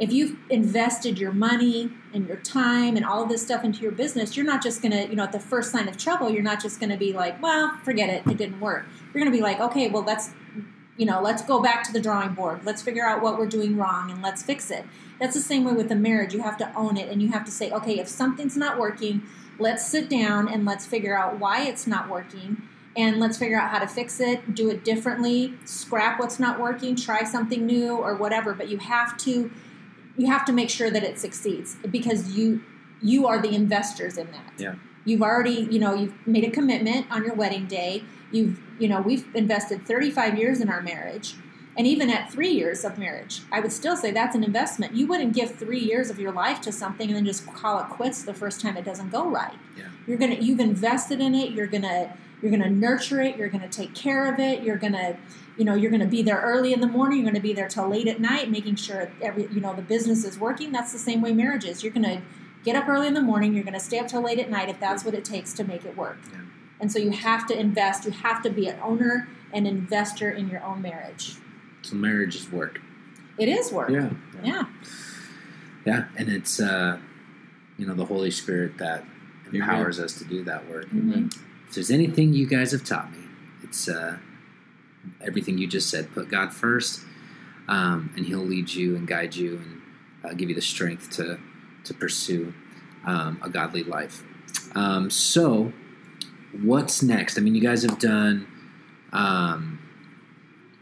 If 0.00 0.14
you've 0.14 0.38
invested 0.48 1.18
your 1.18 1.30
money 1.30 1.92
and 2.14 2.26
your 2.26 2.38
time 2.38 2.96
and 2.96 3.04
all 3.04 3.26
this 3.26 3.42
stuff 3.42 3.64
into 3.64 3.82
your 3.82 3.92
business, 3.92 4.34
you're 4.34 4.46
not 4.46 4.62
just 4.62 4.80
going 4.80 4.92
to, 4.92 5.06
you 5.06 5.14
know, 5.14 5.24
at 5.24 5.32
the 5.32 5.38
first 5.38 5.70
sign 5.70 5.88
of 5.88 5.98
trouble, 5.98 6.30
you're 6.30 6.42
not 6.42 6.60
just 6.60 6.80
going 6.80 6.88
to 6.88 6.96
be 6.96 7.12
like, 7.12 7.40
well, 7.42 7.78
forget 7.84 8.08
it, 8.08 8.26
it 8.26 8.38
didn't 8.38 8.60
work. 8.60 8.86
You're 9.12 9.22
going 9.22 9.30
to 9.30 9.36
be 9.36 9.42
like, 9.42 9.60
okay, 9.60 9.90
well, 9.90 10.02
let's, 10.02 10.30
you 10.96 11.04
know, 11.04 11.20
let's 11.20 11.42
go 11.42 11.60
back 11.60 11.84
to 11.84 11.92
the 11.92 12.00
drawing 12.00 12.32
board. 12.32 12.64
Let's 12.64 12.80
figure 12.80 13.06
out 13.06 13.20
what 13.20 13.38
we're 13.38 13.46
doing 13.46 13.76
wrong 13.76 14.10
and 14.10 14.22
let's 14.22 14.42
fix 14.42 14.70
it. 14.70 14.86
That's 15.20 15.34
the 15.34 15.42
same 15.42 15.64
way 15.64 15.74
with 15.74 15.90
the 15.90 15.96
marriage. 15.96 16.32
You 16.32 16.40
have 16.40 16.56
to 16.56 16.74
own 16.74 16.96
it 16.96 17.10
and 17.10 17.20
you 17.20 17.28
have 17.28 17.44
to 17.44 17.50
say, 17.50 17.70
okay, 17.70 17.98
if 17.98 18.08
something's 18.08 18.56
not 18.56 18.78
working, 18.78 19.22
let's 19.58 19.86
sit 19.86 20.08
down 20.08 20.48
and 20.48 20.64
let's 20.64 20.86
figure 20.86 21.16
out 21.16 21.38
why 21.38 21.64
it's 21.66 21.86
not 21.86 22.08
working 22.08 22.62
and 22.96 23.20
let's 23.20 23.36
figure 23.36 23.58
out 23.58 23.70
how 23.70 23.78
to 23.78 23.86
fix 23.86 24.18
it, 24.18 24.54
do 24.54 24.70
it 24.70 24.82
differently, 24.82 25.54
scrap 25.66 26.18
what's 26.18 26.40
not 26.40 26.58
working, 26.58 26.96
try 26.96 27.22
something 27.22 27.66
new 27.66 27.94
or 27.94 28.16
whatever, 28.16 28.54
but 28.54 28.68
you 28.68 28.78
have 28.78 29.16
to 29.18 29.50
you 30.20 30.26
have 30.26 30.44
to 30.44 30.52
make 30.52 30.68
sure 30.68 30.90
that 30.90 31.02
it 31.02 31.18
succeeds 31.18 31.76
because 31.90 32.36
you 32.36 32.62
you 33.02 33.26
are 33.26 33.40
the 33.40 33.54
investors 33.54 34.18
in 34.18 34.30
that. 34.32 34.52
Yeah. 34.58 34.74
You've 35.06 35.22
already, 35.22 35.66
you 35.70 35.78
know, 35.78 35.94
you've 35.94 36.26
made 36.26 36.44
a 36.44 36.50
commitment 36.50 37.06
on 37.10 37.24
your 37.24 37.32
wedding 37.32 37.66
day. 37.66 38.04
You've, 38.30 38.60
you 38.78 38.86
know, 38.86 39.00
we've 39.00 39.34
invested 39.34 39.86
35 39.86 40.38
years 40.38 40.60
in 40.60 40.68
our 40.68 40.82
marriage. 40.82 41.36
And 41.78 41.86
even 41.86 42.10
at 42.10 42.30
three 42.30 42.50
years 42.50 42.84
of 42.84 42.98
marriage, 42.98 43.40
I 43.50 43.60
would 43.60 43.72
still 43.72 43.96
say 43.96 44.10
that's 44.10 44.36
an 44.36 44.44
investment. 44.44 44.94
You 44.94 45.06
wouldn't 45.06 45.32
give 45.32 45.54
three 45.54 45.78
years 45.78 46.10
of 46.10 46.20
your 46.20 46.32
life 46.32 46.60
to 46.62 46.72
something 46.72 47.08
and 47.08 47.16
then 47.16 47.24
just 47.24 47.46
call 47.46 47.80
it 47.80 47.88
quits 47.88 48.22
the 48.22 48.34
first 48.34 48.60
time 48.60 48.76
it 48.76 48.84
doesn't 48.84 49.08
go 49.08 49.26
right. 49.26 49.56
Yeah. 49.78 49.84
You're 50.06 50.18
gonna 50.18 50.34
you've 50.34 50.60
invested 50.60 51.20
in 51.20 51.34
it, 51.34 51.52
you're 51.52 51.68
gonna 51.68 52.14
you're 52.42 52.50
gonna 52.50 52.68
nurture 52.68 53.22
it, 53.22 53.36
you're 53.36 53.48
gonna 53.48 53.68
take 53.68 53.94
care 53.94 54.30
of 54.30 54.38
it, 54.38 54.62
you're 54.62 54.76
gonna 54.76 55.16
you 55.60 55.66
know 55.66 55.74
you're 55.74 55.90
going 55.90 56.00
to 56.00 56.06
be 56.06 56.22
there 56.22 56.40
early 56.40 56.72
in 56.72 56.80
the 56.80 56.86
morning 56.86 57.18
you're 57.18 57.30
going 57.30 57.34
to 57.34 57.48
be 57.48 57.52
there 57.52 57.68
till 57.68 57.86
late 57.86 58.08
at 58.08 58.18
night 58.18 58.50
making 58.50 58.74
sure 58.76 59.10
every 59.20 59.46
you 59.52 59.60
know 59.60 59.74
the 59.74 59.82
business 59.82 60.24
is 60.24 60.38
working 60.38 60.72
that's 60.72 60.90
the 60.90 60.98
same 60.98 61.20
way 61.20 61.32
marriage 61.34 61.66
is 61.66 61.84
you're 61.84 61.92
going 61.92 62.02
to 62.14 62.22
get 62.64 62.74
up 62.74 62.88
early 62.88 63.06
in 63.06 63.12
the 63.12 63.20
morning 63.20 63.52
you're 63.52 63.62
going 63.70 63.74
to 63.74 63.86
stay 63.90 63.98
up 63.98 64.08
till 64.08 64.22
late 64.22 64.38
at 64.38 64.48
night 64.48 64.70
if 64.70 64.80
that's 64.80 65.04
what 65.04 65.12
it 65.12 65.22
takes 65.24 65.52
to 65.52 65.62
make 65.62 65.84
it 65.84 65.94
work 65.98 66.16
Yeah. 66.32 66.38
and 66.80 66.90
so 66.90 66.98
you 66.98 67.10
have 67.10 67.46
to 67.48 67.54
invest 67.66 68.06
you 68.06 68.10
have 68.10 68.42
to 68.42 68.50
be 68.50 68.68
an 68.68 68.78
owner 68.82 69.28
and 69.52 69.66
investor 69.66 70.30
in 70.30 70.48
your 70.48 70.62
own 70.64 70.80
marriage 70.80 71.34
So 71.82 71.94
marriage 71.96 72.34
is 72.36 72.50
work. 72.50 72.80
it 73.36 73.50
is 73.50 73.70
work 73.70 73.90
Yeah. 73.90 74.10
yeah 74.42 74.64
Yeah, 75.84 76.04
and 76.16 76.28
it's 76.30 76.58
uh, 76.60 76.98
you 77.78 77.86
know 77.86 77.94
the 77.94 78.04
Holy 78.06 78.30
Spirit 78.30 78.78
that 78.78 79.04
empowers 79.52 79.98
us 79.98 80.12
to 80.20 80.24
do 80.24 80.42
that 80.44 80.68
work. 80.70 80.88
Mhm. 80.90 81.34
If 81.66 81.74
there's 81.74 81.90
anything 81.90 82.32
you 82.34 82.46
guys 82.46 82.72
have 82.72 82.84
taught 82.84 83.10
me, 83.12 83.24
it's 83.62 83.88
uh, 83.88 84.18
everything 85.24 85.58
you 85.58 85.66
just 85.66 85.90
said. 85.90 86.12
Put 86.12 86.28
God 86.28 86.52
first, 86.52 87.00
um, 87.68 88.12
and 88.16 88.26
He'll 88.26 88.38
lead 88.38 88.72
you 88.72 88.96
and 88.96 89.06
guide 89.06 89.34
you 89.34 89.56
and 89.56 89.82
uh, 90.24 90.34
give 90.34 90.48
you 90.48 90.54
the 90.54 90.62
strength 90.62 91.10
to 91.12 91.38
to 91.84 91.94
pursue 91.94 92.54
um, 93.06 93.40
a 93.42 93.48
godly 93.48 93.82
life. 93.82 94.22
Um, 94.74 95.10
so, 95.10 95.72
what's 96.62 97.02
next? 97.02 97.38
I 97.38 97.40
mean, 97.40 97.54
you 97.54 97.60
guys 97.60 97.82
have 97.82 97.98
done 97.98 98.46
um, 99.12 99.78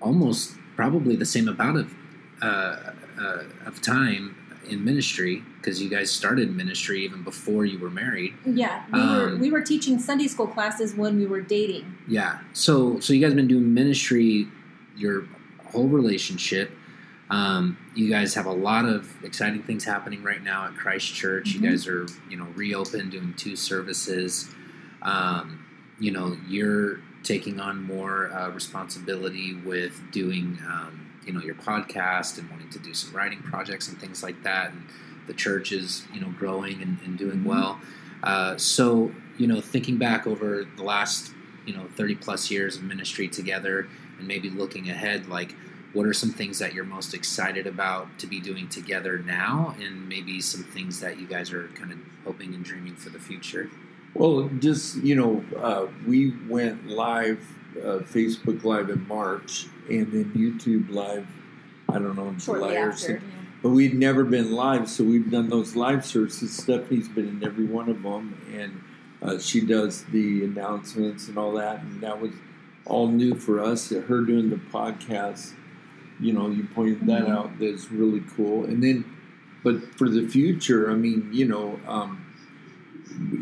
almost 0.00 0.57
probably 0.76 1.16
the 1.16 1.26
same 1.26 1.48
amount 1.48 1.78
of 1.78 1.94
uh, 2.42 2.92
uh, 3.20 3.42
of 3.66 3.81
time 3.83 4.37
in 4.68 4.85
ministry 4.85 5.42
because 5.61 5.83
you 5.83 5.88
guys 5.88 6.11
started 6.11 6.55
ministry 6.55 7.05
even 7.05 7.23
before 7.23 7.64
you 7.64 7.79
were 7.79 7.90
married. 7.90 8.35
yeah 8.44 8.85
we 8.92 9.01
were 9.01 9.29
Um, 9.31 9.40
we 9.40 9.51
were 9.51 9.61
teaching 9.62 9.99
sunday 9.99 10.27
school 10.29 10.47
classes 10.47 10.94
when 10.94 11.16
we 11.18 11.27
were 11.27 11.40
dating 11.40 11.97
Yeah. 12.09 12.38
So 12.53 13.01
so 13.01 13.12
you 13.12 13.21
guys 13.21 13.35
been 13.35 13.49
doing 13.49 13.73
ministry 13.75 14.47
your 14.97 15.27
whole 15.71 15.88
relationship. 15.88 16.71
Um, 17.31 17.77
you 17.94 18.09
guys 18.09 18.33
have 18.35 18.47
a 18.47 18.53
lot 18.53 18.87
of 18.87 19.14
exciting 19.23 19.62
things 19.62 19.85
happening 19.85 20.23
right 20.23 20.42
now 20.42 20.64
at 20.66 20.75
Christ 20.77 21.14
Church. 21.14 21.49
Mhm. 21.51 21.55
You 21.55 21.61
guys 21.71 21.87
are 21.87 22.07
you 22.31 22.37
know 22.38 22.47
reopened, 22.57 23.11
doing 23.11 23.35
two 23.37 23.55
services. 23.55 24.49
Um, 25.03 25.64
you 26.01 26.11
know 26.11 26.37
you're 26.49 27.01
taking 27.25 27.61
on 27.61 27.83
more 27.83 28.33
uh, 28.33 28.49
responsibility 28.51 29.55
with 29.55 30.01
doing 30.11 30.59
um, 30.66 31.07
you 31.27 31.33
know 31.35 31.40
your 31.42 31.55
podcast 31.57 32.38
and 32.38 32.49
wanting 32.51 32.71
to 32.71 32.79
do 32.79 32.94
some 32.94 33.14
writing 33.14 33.40
projects 33.42 33.88
and 33.88 33.99
things 34.01 34.23
like 34.23 34.42
that. 34.44 34.71
And 34.73 34.85
the 35.29 35.35
church 35.35 35.71
is 35.71 36.05
you 36.12 36.21
know 36.21 36.31
growing 36.38 36.83
and, 36.83 36.99
and 37.05 37.17
doing 37.17 37.45
well. 37.45 37.81
Uh, 38.23 38.57
so 38.57 39.12
you 39.37 39.47
know 39.47 39.61
thinking 39.61 39.97
back 39.97 40.27
over 40.27 40.67
the 40.77 40.83
last 40.83 41.33
you 41.67 41.75
know 41.75 41.87
30 41.97 42.17
plus 42.17 42.51
years 42.51 42.77
of 42.77 42.83
ministry 42.83 43.29
together 43.29 43.87
and 44.19 44.27
maybe 44.27 44.51
looking 44.51 44.91
ahead 44.91 45.29
like 45.29 45.55
what 45.93 46.05
are 46.05 46.12
some 46.12 46.31
things 46.31 46.59
that 46.59 46.75
you're 46.75 46.85
most 46.85 47.14
excited 47.14 47.67
about 47.67 48.19
to 48.19 48.27
be 48.27 48.41
doing 48.41 48.69
together 48.69 49.19
now 49.19 49.75
and 49.81 50.09
maybe 50.09 50.41
some 50.41 50.62
things 50.62 51.01
that 51.01 51.19
you 51.19 51.27
guys 51.27 51.53
are 51.53 51.69
kind 51.69 51.93
of 51.93 51.99
hoping 52.25 52.55
and 52.55 52.64
dreaming 52.64 52.97
for 52.97 53.11
the 53.11 53.19
future 53.19 53.71
Well, 54.14 54.51
just 54.59 54.97
you 54.97 55.14
know, 55.14 55.45
uh, 55.57 55.87
we 56.07 56.35
went 56.49 56.88
live, 56.88 57.41
uh, 57.77 58.01
Facebook 58.01 58.64
Live 58.64 58.91
in 58.91 59.07
March, 59.07 59.67
and 59.88 60.11
then 60.12 60.33
YouTube 60.35 60.91
Live. 60.91 61.27
I 61.88 61.95
don't 61.95 62.17
know 62.17 62.29
in 62.29 62.38
shortly 62.38 62.71
July 62.71 62.81
or 62.81 62.91
after 62.91 62.99
something. 62.99 63.47
But 63.62 63.71
we'd 63.71 63.94
never 63.94 64.23
been 64.25 64.53
live, 64.53 64.88
so 64.88 65.03
we've 65.03 65.31
done 65.31 65.49
those 65.49 65.75
live 65.75 66.07
services. 66.07 66.57
Stephanie's 66.57 67.09
been 67.09 67.29
in 67.29 67.44
every 67.44 67.64
one 67.64 67.88
of 67.88 68.03
them, 68.03 68.40
and 68.55 68.81
uh, 69.21 69.38
she 69.38 69.61
does 69.61 70.05
the 70.05 70.44
announcements 70.44 71.27
and 71.29 71.37
all 71.37 71.53
that. 71.55 71.83
And 71.83 72.01
that 72.01 72.21
was 72.21 72.31
all 72.87 73.09
new 73.09 73.35
for 73.35 73.61
us. 73.61 73.90
Her 73.90 74.21
doing 74.23 74.51
the 74.51 74.57
podcast, 74.57 75.55
you 76.21 76.33
know, 76.33 76.49
you 76.51 76.64
pointed 76.73 77.07
that 77.09 77.27
Mhm. 77.27 77.31
out. 77.31 77.59
That's 77.59 77.90
really 77.90 78.23
cool. 78.37 78.64
And 78.64 78.83
then, 78.83 79.05
but 79.64 79.83
for 79.97 80.09
the 80.09 80.27
future, 80.29 80.88
I 80.90 80.94
mean, 80.94 81.29
you 81.33 81.47
know, 81.47 81.81
um, 81.88 82.18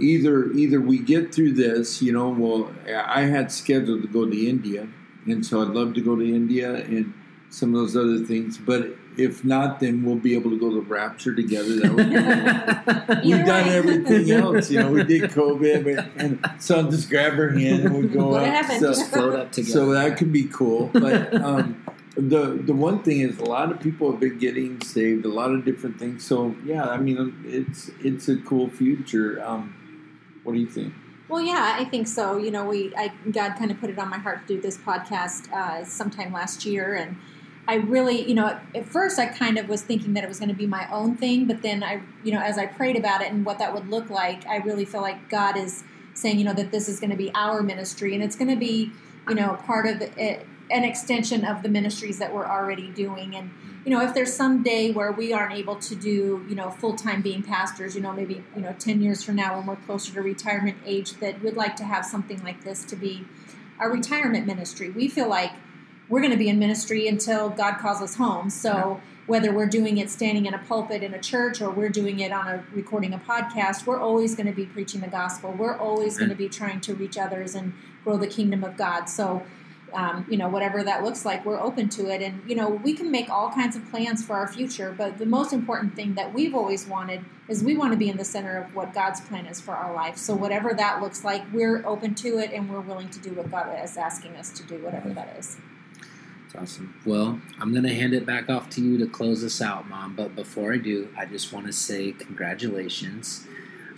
either 0.01 0.51
either 0.53 0.81
we 0.81 0.99
get 0.99 1.35
through 1.35 1.53
this, 1.53 2.01
you 2.01 2.13
know. 2.13 2.31
Well, 2.31 2.73
I 2.89 3.23
had 3.23 3.53
scheduled 3.53 4.01
to 4.03 4.09
go 4.09 4.25
to 4.25 4.47
India, 4.47 4.89
and 5.27 5.45
so 5.45 5.61
I'd 5.61 5.69
love 5.75 5.93
to 5.95 6.01
go 6.01 6.17
to 6.17 6.25
India 6.25 6.75
and 6.87 7.13
some 7.51 7.75
of 7.75 7.81
those 7.81 7.97
other 7.97 8.19
things. 8.25 8.57
But 8.59 8.97
if 9.19 9.45
not, 9.45 9.81
then 9.81 10.05
we'll 10.05 10.17
be 10.17 10.35
able 10.35 10.51
to 10.51 10.59
go 10.59 10.71
to 10.71 10.81
Rapture 10.81 11.35
together. 11.35 11.81
That 11.81 11.95
would 11.95 12.11
be 12.11 12.17
Either 12.17 13.37
We've 13.37 13.47
done 13.47 13.69
everything 13.69 14.31
else, 14.31 14.71
you 14.71 14.81
know. 14.81 14.91
We 14.91 15.05
did 15.05 15.31
COVID, 15.31 15.85
but, 15.85 16.23
and 16.23 16.51
so 16.59 16.77
I'll 16.77 16.91
just 16.91 17.09
grab 17.09 17.35
her 17.35 17.51
hand 17.51 17.85
and 17.85 17.95
we 17.95 18.09
go 18.09 18.31
to 18.31 18.37
up. 18.37 18.47
heaven. 18.47 18.81
So, 18.81 18.89
just 18.89 19.11
float 19.11 19.35
up 19.35 19.53
together 19.53 19.73
so 19.73 19.93
that 19.93 20.17
could 20.17 20.33
be 20.33 20.45
cool. 20.45 20.91
But 20.93 21.35
um, 21.35 21.83
the 22.17 22.61
the 22.65 22.75
one 22.75 23.03
thing 23.03 23.21
is, 23.21 23.39
a 23.39 23.45
lot 23.45 23.71
of 23.71 23.81
people 23.81 24.11
have 24.11 24.21
been 24.21 24.39
getting 24.39 24.81
saved. 24.81 25.25
A 25.25 25.29
lot 25.29 25.51
of 25.51 25.65
different 25.65 25.99
things. 25.99 26.25
So 26.25 26.57
yeah, 26.65 26.85
I 26.85 26.97
mean, 26.97 27.43
it's 27.47 27.91
it's 28.03 28.29
a 28.29 28.37
cool 28.37 28.69
future. 28.69 29.43
Um, 29.45 29.75
what 30.43 30.55
do 30.55 30.59
you 30.59 30.67
think? 30.67 30.95
Well, 31.29 31.43
yeah, 31.43 31.77
I 31.79 31.85
think 31.85 32.07
so. 32.07 32.37
You 32.37 32.51
know, 32.51 32.67
we 32.67 32.95
I, 32.97 33.13
God 33.31 33.57
kind 33.59 33.71
of 33.71 33.81
put 33.81 33.91
it 33.91 33.99
on 33.99 34.09
my 34.09 34.19
heart 34.19 34.47
to 34.47 34.55
do 34.55 34.61
this 34.61 34.79
podcast 34.79 35.53
uh, 35.53 35.85
sometime 35.85 36.33
last 36.33 36.65
year, 36.65 36.95
and 36.95 37.17
I 37.69 37.77
really, 37.77 38.27
you 38.27 38.35
know, 38.35 38.47
at, 38.47 38.63
at 38.75 38.87
first 38.87 39.19
I 39.19 39.27
kind 39.27 39.59
of 39.59 39.69
was 39.69 39.83
thinking 39.83 40.15
that 40.15 40.23
it 40.23 40.29
was 40.29 40.39
going 40.39 40.51
to 40.51 40.55
be 40.55 40.67
my 40.67 40.89
own 40.91 41.17
thing, 41.17 41.47
but 41.47 41.63
then 41.63 41.83
I, 41.83 42.01
you 42.23 42.33
know, 42.33 42.41
as 42.41 42.59
I 42.59 42.67
prayed 42.67 42.97
about 42.97 43.23
it 43.23 43.33
and 43.33 43.45
what 43.45 43.59
that 43.59 43.75
would 43.75 43.89
look 43.89 44.09
like, 44.09 44.47
I 44.47 44.59
really 44.59 44.85
feel 44.85 45.01
like 45.01 45.29
God 45.29 45.57
is 45.57 45.83
saying, 46.15 46.39
you 46.39 46.45
know, 46.45 46.55
that 46.55 46.71
this 46.71 46.89
is 46.89 47.01
going 47.01 47.11
to 47.11 47.17
be 47.17 47.31
our 47.35 47.63
ministry 47.63 48.15
and 48.15 48.23
it's 48.23 48.37
going 48.37 48.51
to 48.51 48.57
be, 48.57 48.93
you 49.29 49.35
know, 49.35 49.55
part 49.67 49.87
of 49.87 50.01
it, 50.01 50.13
eh, 50.17 50.39
an 50.71 50.85
extension 50.85 51.45
of 51.45 51.63
the 51.63 51.69
ministries 51.69 52.19
that 52.19 52.33
we're 52.33 52.47
already 52.47 52.89
doing. 52.89 53.35
And, 53.37 53.51
you 53.85 53.91
know, 53.91 54.01
if 54.01 54.15
there's 54.15 54.33
some 54.33 54.63
day 54.63 54.93
where 54.93 55.13
we 55.13 55.33
aren't 55.33 55.55
able 55.55 55.77
to 55.77 55.95
do, 55.95 56.45
you 56.49 56.55
know, 56.55 56.71
full 56.71 56.95
time 56.95 57.23
being 57.23 57.43
pastors, 57.43 57.95
you 57.95 58.01
know, 58.01 58.13
maybe, 58.13 58.43
you 58.55 58.63
know, 58.63 58.75
10 58.79 59.01
years 59.01 59.23
from 59.23 59.37
now 59.37 59.57
when 59.57 59.67
we're 59.67 59.77
closer 59.77 60.13
to 60.15 60.23
retirement 60.23 60.77
age, 60.85 61.15
that 61.15 61.41
we'd 61.43 61.55
like 61.55 61.77
to 61.77 61.85
have 61.85 62.05
something 62.05 62.43
like 62.43 62.65
this 62.65 62.85
to 62.87 62.97
be 62.97 63.27
our 63.79 63.91
retirement 63.91 64.47
ministry. 64.47 64.91
We 64.91 65.09
feel 65.09 65.29
like 65.29 65.53
we're 66.09 66.21
going 66.21 66.33
to 66.33 66.39
be 66.39 66.49
in 66.49 66.59
ministry 66.59 67.09
until 67.09 67.51
God 67.51 67.79
calls 67.79 68.01
us 68.01 68.15
home. 68.15 68.51
So, 68.51 69.01
whether 69.27 69.53
we're 69.53 69.67
doing 69.67 69.99
it 69.99 70.09
standing 70.09 70.47
in 70.47 70.55
a 70.55 70.59
pulpit 70.59 71.03
in 71.03 71.13
a 71.13 71.19
church 71.19 71.61
or 71.61 71.69
we're 71.69 71.89
doing 71.89 72.21
it 72.21 72.31
on 72.31 72.47
a 72.47 72.65
recording 72.73 73.13
a 73.13 73.19
podcast, 73.19 73.85
we're 73.85 74.01
always 74.01 74.37
going 74.37 74.47
to 74.47 74.53
be 74.53 74.67
preaching 74.67 75.01
the 75.01 75.09
gospel. 75.09 75.51
We're 75.51 75.77
always 75.77 76.17
going 76.17 76.29
to 76.29 76.37
be 76.37 76.49
trying 76.49 76.81
to 76.83 76.95
reach 76.95 77.19
others 77.19 77.57
and 77.57 77.73
grow 78.05 78.19
the 78.19 78.29
kingdom 78.29 78.63
of 78.63 78.77
God. 78.77 79.07
So, 79.07 79.43
um, 79.93 80.27
you 80.29 80.37
know, 80.37 80.49
whatever 80.49 80.85
that 80.85 81.03
looks 81.03 81.25
like, 81.25 81.45
we're 81.45 81.61
open 81.61 81.89
to 81.91 82.09
it. 82.09 82.23
And, 82.23 82.41
you 82.49 82.55
know, 82.55 82.69
we 82.69 82.95
can 82.95 83.11
make 83.11 83.29
all 83.29 83.51
kinds 83.51 83.75
of 83.75 83.89
plans 83.91 84.25
for 84.25 84.37
our 84.37 84.47
future, 84.47 84.95
but 84.97 85.19
the 85.19 85.27
most 85.27 85.53
important 85.53 85.97
thing 85.97 86.15
that 86.15 86.33
we've 86.33 86.55
always 86.55 86.87
wanted 86.87 87.25
is 87.49 87.65
we 87.65 87.77
want 87.77 87.93
to 87.93 87.97
be 87.97 88.09
in 88.09 88.17
the 88.17 88.25
center 88.25 88.59
of 88.59 88.75
what 88.77 88.95
God's 88.95 89.21
plan 89.21 89.47
is 89.47 89.61
for 89.61 89.75
our 89.75 89.93
life. 89.93 90.17
So, 90.19 90.35
whatever 90.35 90.73
that 90.75 91.03
looks 91.03 91.25
like, 91.25 91.43
we're 91.53 91.85
open 91.85 92.15
to 92.17 92.39
it 92.39 92.53
and 92.53 92.71
we're 92.71 92.81
willing 92.81 93.09
to 93.11 93.19
do 93.19 93.31
what 93.31 93.51
God 93.51 93.77
is 93.83 93.97
asking 93.97 94.37
us 94.37 94.51
to 94.53 94.63
do, 94.65 94.77
whatever 94.79 95.09
that 95.11 95.37
is. 95.39 95.57
Awesome. 96.59 97.01
Well, 97.05 97.41
I'm 97.61 97.73
going 97.73 97.85
to 97.85 97.95
hand 97.95 98.15
it 98.15 98.25
back 98.25 98.49
off 98.49 98.71
to 98.71 98.81
you 98.81 98.99
to 98.99 99.07
close 99.07 99.45
us 99.45 99.61
out, 99.61 99.89
Mom. 99.89 100.15
But 100.15 100.35
before 100.35 100.73
I 100.73 100.79
do, 100.79 101.09
I 101.17 101.27
just 101.27 101.53
want 101.53 101.67
to 101.67 101.73
say 101.73 102.13
congratulations. 102.13 103.47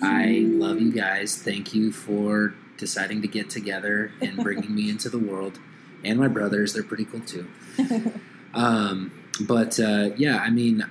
I 0.00 0.44
love 0.46 0.80
you 0.80 0.92
guys. 0.92 1.36
Thank 1.36 1.74
you 1.74 1.92
for 1.92 2.54
deciding 2.76 3.22
to 3.22 3.28
get 3.28 3.50
together 3.50 4.12
and 4.20 4.36
bringing 4.36 4.74
me 4.74 4.88
into 4.90 5.08
the 5.08 5.18
world. 5.18 5.58
And 6.04 6.18
my 6.18 6.28
brothers, 6.28 6.72
they're 6.72 6.82
pretty 6.82 7.04
cool 7.04 7.20
too. 7.20 7.48
Um, 8.54 9.12
but 9.40 9.78
uh, 9.78 10.10
yeah, 10.16 10.38
I 10.38 10.50
mean, 10.50 10.84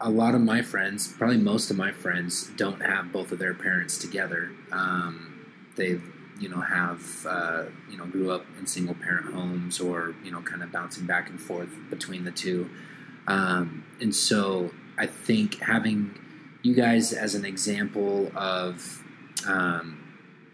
a 0.00 0.08
lot 0.08 0.34
of 0.34 0.40
my 0.40 0.62
friends, 0.62 1.12
probably 1.12 1.36
most 1.36 1.70
of 1.70 1.76
my 1.76 1.92
friends, 1.92 2.48
don't 2.56 2.80
have 2.80 3.12
both 3.12 3.32
of 3.32 3.38
their 3.38 3.54
parents 3.54 3.98
together. 3.98 4.50
Um, 4.72 5.46
they 5.76 6.00
you 6.40 6.48
know 6.48 6.60
have 6.60 7.26
uh, 7.28 7.64
you 7.88 7.96
know 7.96 8.06
grew 8.06 8.32
up 8.32 8.44
in 8.58 8.66
single 8.66 8.94
parent 8.96 9.32
homes 9.32 9.78
or 9.78 10.14
you 10.24 10.32
know 10.32 10.40
kind 10.40 10.62
of 10.62 10.72
bouncing 10.72 11.06
back 11.06 11.28
and 11.30 11.40
forth 11.40 11.70
between 11.90 12.24
the 12.24 12.32
two. 12.32 12.68
Um, 13.26 13.84
and 14.00 14.14
so 14.14 14.70
i 14.98 15.06
think 15.06 15.60
having 15.60 16.14
you 16.62 16.74
guys 16.74 17.12
as 17.12 17.34
an 17.34 17.44
example 17.44 18.30
of 18.34 19.02
um, 19.46 19.98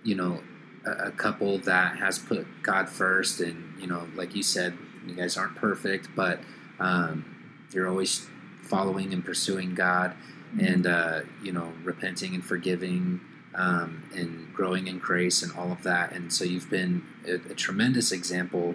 you 0.04 0.14
know 0.14 0.40
a, 0.84 1.08
a 1.08 1.10
couple 1.10 1.58
that 1.58 1.96
has 1.96 2.18
put 2.18 2.46
god 2.62 2.88
first 2.88 3.40
and 3.40 3.80
you 3.80 3.86
know 3.86 4.06
like 4.14 4.34
you 4.34 4.42
said 4.42 4.76
you 5.06 5.14
guys 5.14 5.36
aren't 5.36 5.56
perfect 5.56 6.08
but 6.14 6.40
um, 6.80 7.24
you're 7.72 7.88
always 7.88 8.26
following 8.62 9.12
and 9.12 9.24
pursuing 9.24 9.74
god 9.74 10.14
and 10.60 10.86
uh, 10.86 11.20
you 11.42 11.52
know 11.52 11.72
repenting 11.82 12.34
and 12.34 12.44
forgiving 12.44 13.20
um, 13.56 14.02
and 14.14 14.52
growing 14.54 14.86
in 14.86 14.98
grace 14.98 15.42
and 15.42 15.52
all 15.56 15.72
of 15.72 15.82
that. 15.82 16.12
And 16.12 16.32
so 16.32 16.44
you've 16.44 16.70
been 16.70 17.02
a, 17.26 17.34
a, 17.34 17.54
tremendous 17.54 18.12
example 18.12 18.74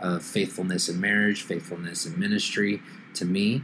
of 0.00 0.22
faithfulness 0.22 0.88
in 0.88 1.00
marriage, 1.00 1.42
faithfulness 1.42 2.06
in 2.06 2.18
ministry 2.18 2.82
to 3.14 3.24
me. 3.24 3.62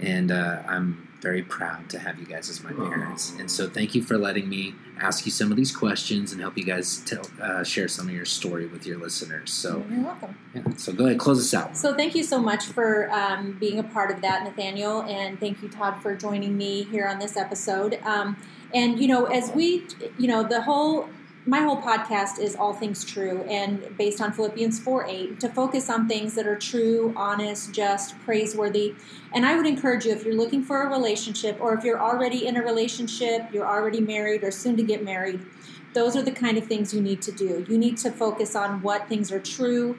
And 0.00 0.32
uh, 0.32 0.62
I'm 0.66 1.08
very 1.20 1.42
proud 1.42 1.88
to 1.90 1.98
have 1.98 2.18
you 2.18 2.26
guys 2.26 2.48
as 2.48 2.64
my 2.64 2.72
parents. 2.72 3.34
And 3.38 3.50
so 3.50 3.68
thank 3.68 3.94
you 3.94 4.02
for 4.02 4.16
letting 4.16 4.48
me 4.48 4.74
ask 4.98 5.26
you 5.26 5.32
some 5.32 5.50
of 5.50 5.56
these 5.56 5.74
questions 5.74 6.32
and 6.32 6.40
help 6.40 6.56
you 6.56 6.64
guys 6.64 7.00
tell, 7.00 7.26
uh, 7.40 7.62
share 7.62 7.88
some 7.88 8.08
of 8.08 8.14
your 8.14 8.24
story 8.24 8.66
with 8.66 8.86
your 8.86 8.98
listeners. 8.98 9.52
So 9.52 9.84
you're 9.90 10.02
welcome. 10.02 10.36
Yeah, 10.54 10.62
so 10.76 10.92
go 10.92 11.06
ahead, 11.06 11.18
close 11.18 11.38
us 11.38 11.52
out. 11.52 11.76
So 11.76 11.94
thank 11.94 12.14
you 12.14 12.24
so 12.24 12.40
much 12.40 12.64
for 12.64 13.10
um, 13.12 13.56
being 13.60 13.78
a 13.78 13.82
part 13.82 14.10
of 14.10 14.22
that, 14.22 14.44
Nathaniel, 14.44 15.02
and 15.02 15.38
thank 15.38 15.62
you, 15.62 15.68
Todd, 15.68 16.00
for 16.02 16.16
joining 16.16 16.56
me 16.56 16.84
here 16.84 17.06
on 17.06 17.18
this 17.18 17.36
episode. 17.36 18.00
Um, 18.02 18.36
and 18.74 19.00
you 19.00 19.08
know, 19.08 19.26
as 19.26 19.50
we, 19.52 19.86
you 20.18 20.28
know, 20.28 20.42
the 20.42 20.62
whole 20.62 21.08
my 21.46 21.60
whole 21.60 21.80
podcast 21.80 22.38
is 22.38 22.54
all 22.54 22.74
things 22.74 23.02
true 23.02 23.42
and 23.44 23.96
based 23.96 24.20
on 24.20 24.30
Philippians 24.30 24.78
4 24.78 25.06
8 25.06 25.40
to 25.40 25.48
focus 25.48 25.88
on 25.88 26.06
things 26.06 26.34
that 26.34 26.46
are 26.46 26.56
true, 26.56 27.14
honest, 27.16 27.72
just, 27.72 28.18
praiseworthy. 28.20 28.94
And 29.32 29.46
I 29.46 29.56
would 29.56 29.66
encourage 29.66 30.04
you 30.04 30.12
if 30.12 30.24
you're 30.24 30.34
looking 30.34 30.62
for 30.62 30.82
a 30.82 30.90
relationship 30.90 31.56
or 31.60 31.74
if 31.74 31.82
you're 31.82 32.00
already 32.00 32.46
in 32.46 32.56
a 32.56 32.62
relationship, 32.62 33.46
you're 33.52 33.66
already 33.66 34.00
married 34.00 34.44
or 34.44 34.50
soon 34.50 34.76
to 34.76 34.82
get 34.82 35.02
married, 35.02 35.44
those 35.94 36.14
are 36.14 36.22
the 36.22 36.30
kind 36.30 36.58
of 36.58 36.66
things 36.66 36.92
you 36.92 37.00
need 37.00 37.22
to 37.22 37.32
do. 37.32 37.64
You 37.68 37.78
need 37.78 37.96
to 37.98 38.10
focus 38.10 38.54
on 38.54 38.82
what 38.82 39.08
things 39.08 39.32
are 39.32 39.40
true, 39.40 39.98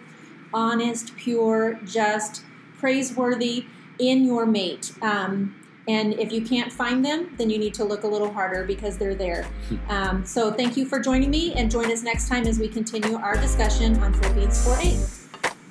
honest, 0.53 1.15
pure, 1.17 1.79
just, 1.85 2.43
praiseworthy 2.77 3.65
in 3.99 4.25
your 4.25 4.45
mate. 4.45 4.93
Um, 5.01 5.55
and 5.87 6.13
if 6.13 6.31
you 6.31 6.41
can't 6.41 6.71
find 6.71 7.03
them, 7.03 7.33
then 7.37 7.49
you 7.49 7.57
need 7.57 7.73
to 7.75 7.83
look 7.83 8.03
a 8.03 8.07
little 8.07 8.31
harder 8.31 8.63
because 8.63 8.97
they're 8.97 9.15
there. 9.15 9.47
Um, 9.89 10.25
so 10.25 10.51
thank 10.51 10.77
you 10.77 10.85
for 10.85 10.99
joining 10.99 11.29
me 11.29 11.53
and 11.53 11.71
join 11.71 11.91
us 11.91 12.03
next 12.03 12.27
time 12.27 12.45
as 12.45 12.59
we 12.59 12.67
continue 12.67 13.15
our 13.17 13.35
discussion 13.35 13.97
on 13.99 14.13
Philippians 14.13 14.63
4 14.63 14.77
8. 14.79 14.99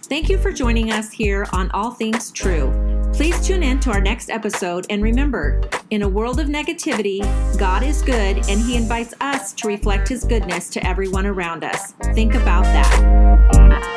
Thank 0.02 0.28
you 0.28 0.38
for 0.38 0.50
joining 0.50 0.90
us 0.90 1.12
here 1.12 1.46
on 1.52 1.70
All 1.70 1.92
Things 1.92 2.32
True. 2.32 2.72
Please 3.14 3.46
tune 3.46 3.62
in 3.62 3.78
to 3.80 3.90
our 3.90 4.00
next 4.00 4.28
episode 4.28 4.86
and 4.90 5.02
remember, 5.02 5.60
in 5.90 6.02
a 6.02 6.08
world 6.08 6.40
of 6.40 6.48
negativity, 6.48 7.20
God 7.58 7.84
is 7.84 8.02
good 8.02 8.38
and 8.48 8.60
He 8.60 8.76
invites 8.76 9.14
us 9.20 9.52
to 9.52 9.68
reflect 9.68 10.08
His 10.08 10.24
goodness 10.24 10.68
to 10.70 10.84
everyone 10.84 11.26
around 11.26 11.62
us. 11.62 11.92
Think 12.14 12.34
about 12.34 12.64
that. 12.64 13.89